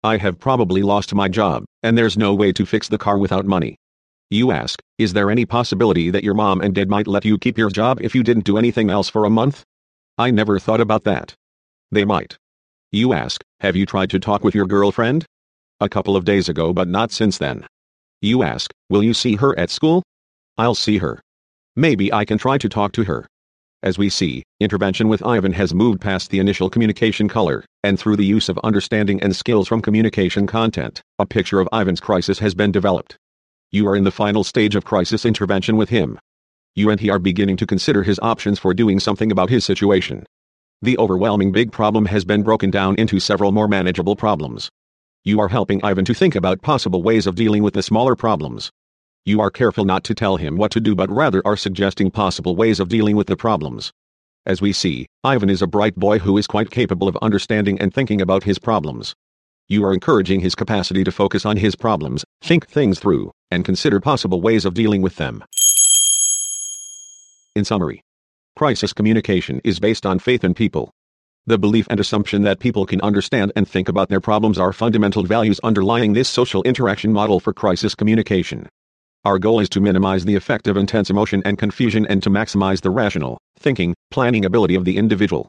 I 0.03 0.17
have 0.17 0.39
probably 0.39 0.81
lost 0.81 1.13
my 1.13 1.27
job, 1.27 1.65
and 1.83 1.97
there's 1.97 2.17
no 2.17 2.33
way 2.33 2.51
to 2.53 2.65
fix 2.65 2.87
the 2.87 2.97
car 2.97 3.17
without 3.17 3.45
money. 3.45 3.75
You 4.29 4.51
ask, 4.51 4.81
is 4.97 5.11
there 5.11 5.29
any 5.29 5.45
possibility 5.45 6.09
that 6.09 6.23
your 6.23 6.33
mom 6.33 6.61
and 6.61 6.73
dad 6.73 6.89
might 6.89 7.05
let 7.05 7.25
you 7.25 7.37
keep 7.37 7.57
your 7.57 7.69
job 7.69 7.99
if 8.01 8.15
you 8.15 8.23
didn't 8.23 8.45
do 8.45 8.57
anything 8.57 8.89
else 8.89 9.09
for 9.09 9.25
a 9.25 9.29
month? 9.29 9.65
I 10.17 10.31
never 10.31 10.57
thought 10.57 10.79
about 10.79 11.03
that. 11.03 11.35
They 11.91 12.05
might. 12.05 12.37
You 12.93 13.11
ask, 13.11 13.43
have 13.59 13.75
you 13.75 13.85
tried 13.85 14.09
to 14.11 14.19
talk 14.19 14.45
with 14.45 14.55
your 14.55 14.65
girlfriend? 14.65 15.25
A 15.81 15.89
couple 15.89 16.15
of 16.15 16.23
days 16.23 16.47
ago, 16.47 16.71
but 16.71 16.87
not 16.87 17.11
since 17.11 17.37
then. 17.37 17.67
You 18.21 18.41
ask, 18.41 18.71
will 18.89 19.03
you 19.03 19.13
see 19.13 19.35
her 19.35 19.57
at 19.59 19.69
school? 19.69 20.01
I'll 20.57 20.75
see 20.75 20.99
her. 20.99 21.19
Maybe 21.75 22.13
I 22.13 22.23
can 22.23 22.37
try 22.37 22.57
to 22.57 22.69
talk 22.69 22.93
to 22.93 23.03
her. 23.03 23.27
As 23.83 23.97
we 23.97 24.07
see, 24.07 24.43
intervention 24.61 25.09
with 25.09 25.25
Ivan 25.25 25.51
has 25.51 25.73
moved 25.73 25.99
past 25.99 26.29
the 26.29 26.39
initial 26.39 26.69
communication 26.69 27.27
color, 27.27 27.65
and 27.83 27.99
through 27.99 28.15
the 28.15 28.25
use 28.25 28.47
of 28.47 28.57
understanding 28.59 29.21
and 29.21 29.35
skills 29.35 29.67
from 29.67 29.81
communication 29.81 30.47
content, 30.47 31.01
a 31.19 31.25
picture 31.25 31.59
of 31.59 31.67
Ivan's 31.73 31.99
crisis 31.99 32.39
has 32.39 32.55
been 32.55 32.71
developed. 32.71 33.17
You 33.75 33.89
are 33.89 33.95
in 33.97 34.05
the 34.05 34.09
final 34.09 34.45
stage 34.45 34.73
of 34.77 34.85
crisis 34.85 35.25
intervention 35.25 35.75
with 35.75 35.89
him. 35.89 36.17
You 36.75 36.91
and 36.91 36.97
he 36.97 37.09
are 37.09 37.19
beginning 37.19 37.57
to 37.57 37.67
consider 37.67 38.03
his 38.03 38.17
options 38.21 38.57
for 38.57 38.73
doing 38.73 39.01
something 39.01 39.33
about 39.33 39.49
his 39.49 39.65
situation. 39.65 40.25
The 40.81 40.97
overwhelming 40.97 41.51
big 41.51 41.73
problem 41.73 42.05
has 42.05 42.23
been 42.23 42.41
broken 42.41 42.71
down 42.71 42.95
into 42.95 43.19
several 43.19 43.51
more 43.51 43.67
manageable 43.67 44.15
problems. 44.15 44.69
You 45.25 45.41
are 45.41 45.49
helping 45.49 45.83
Ivan 45.83 46.05
to 46.05 46.13
think 46.13 46.35
about 46.35 46.61
possible 46.61 47.03
ways 47.03 47.27
of 47.27 47.35
dealing 47.35 47.63
with 47.63 47.73
the 47.73 47.83
smaller 47.83 48.15
problems. 48.15 48.71
You 49.25 49.41
are 49.41 49.51
careful 49.51 49.83
not 49.83 50.05
to 50.05 50.15
tell 50.15 50.37
him 50.37 50.55
what 50.55 50.71
to 50.71 50.79
do 50.79 50.95
but 50.95 51.11
rather 51.11 51.45
are 51.45 51.57
suggesting 51.57 52.11
possible 52.11 52.55
ways 52.55 52.79
of 52.79 52.87
dealing 52.87 53.17
with 53.17 53.27
the 53.27 53.35
problems. 53.35 53.91
As 54.45 54.61
we 54.61 54.71
see, 54.71 55.05
Ivan 55.21 55.49
is 55.49 55.61
a 55.61 55.67
bright 55.67 55.97
boy 55.97 56.19
who 56.19 56.37
is 56.37 56.47
quite 56.47 56.71
capable 56.71 57.09
of 57.09 57.17
understanding 57.17 57.77
and 57.81 57.93
thinking 57.93 58.21
about 58.21 58.45
his 58.45 58.57
problems. 58.57 59.13
You 59.67 59.83
are 59.83 59.93
encouraging 59.93 60.41
his 60.41 60.53
capacity 60.53 61.03
to 61.03 61.11
focus 61.11 61.43
on 61.43 61.57
his 61.57 61.75
problems, 61.75 62.23
think 62.43 62.67
things 62.67 62.99
through, 62.99 63.31
and 63.49 63.65
consider 63.65 63.99
possible 63.99 64.39
ways 64.39 64.63
of 64.63 64.75
dealing 64.75 65.01
with 65.01 65.15
them. 65.15 65.43
In 67.55 67.65
summary, 67.65 68.03
crisis 68.55 68.93
communication 68.93 69.61
is 69.63 69.79
based 69.79 70.05
on 70.05 70.19
faith 70.19 70.43
in 70.43 70.53
people. 70.53 70.91
The 71.47 71.57
belief 71.57 71.87
and 71.89 71.99
assumption 71.99 72.43
that 72.43 72.59
people 72.59 72.85
can 72.85 73.01
understand 73.01 73.53
and 73.55 73.67
think 73.67 73.89
about 73.89 74.07
their 74.09 74.21
problems 74.21 74.59
are 74.59 74.71
fundamental 74.71 75.23
values 75.23 75.59
underlying 75.63 76.13
this 76.13 76.29
social 76.29 76.61
interaction 76.61 77.11
model 77.11 77.39
for 77.39 77.51
crisis 77.51 77.95
communication. 77.95 78.69
Our 79.23 79.39
goal 79.39 79.59
is 79.61 79.69
to 79.69 79.81
minimize 79.81 80.25
the 80.25 80.35
effect 80.35 80.67
of 80.67 80.77
intense 80.77 81.09
emotion 81.09 81.41
and 81.43 81.57
confusion 81.57 82.05
and 82.05 82.21
to 82.21 82.29
maximize 82.29 82.81
the 82.81 82.91
rational, 82.91 83.39
thinking, 83.57 83.95
planning 84.11 84.45
ability 84.45 84.75
of 84.75 84.85
the 84.85 84.97
individual. 84.97 85.47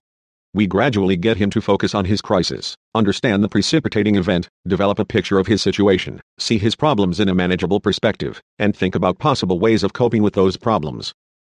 We 0.57 0.67
gradually 0.67 1.17
get 1.17 1.37
him 1.37 1.51
to 1.51 1.61
focus 1.61 1.95
on 1.95 2.07
his 2.07 2.23
crisis, 2.23 2.75
understand 2.95 3.45
the 3.45 3.49
precipitating 3.49 4.15
event, 4.15 4.49
develop 4.67 4.99
a 4.99 5.05
picture 5.05 5.39
of 5.39 5.47
his 5.47 5.61
situation, 5.61 6.19
see 6.39 6.57
his 6.57 6.75
problems 6.75 7.21
in 7.21 7.29
a 7.29 7.35
manageable 7.35 7.79
perspective, 7.79 8.41
and 8.59 8.75
think 8.75 8.95
about 8.95 9.19
possible 9.19 9.59
ways 9.59 9.83
of 9.83 9.93
coping 9.93 10.23
with 10.23 10.33
those 10.33 10.57
problems. 10.57 11.13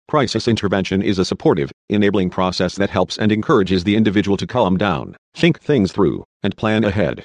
Crisis 0.07 0.47
intervention 0.47 1.03
is 1.03 1.19
a 1.19 1.25
supportive, 1.25 1.71
enabling 1.89 2.31
process 2.31 2.73
that 2.77 2.89
helps 2.89 3.19
and 3.19 3.31
encourages 3.31 3.83
the 3.83 3.95
individual 3.95 4.35
to 4.35 4.47
calm 4.47 4.77
down, 4.77 5.15
think 5.35 5.59
things 5.61 5.91
through, 5.91 6.23
and 6.41 6.57
plan 6.57 6.83
ahead. 6.83 7.23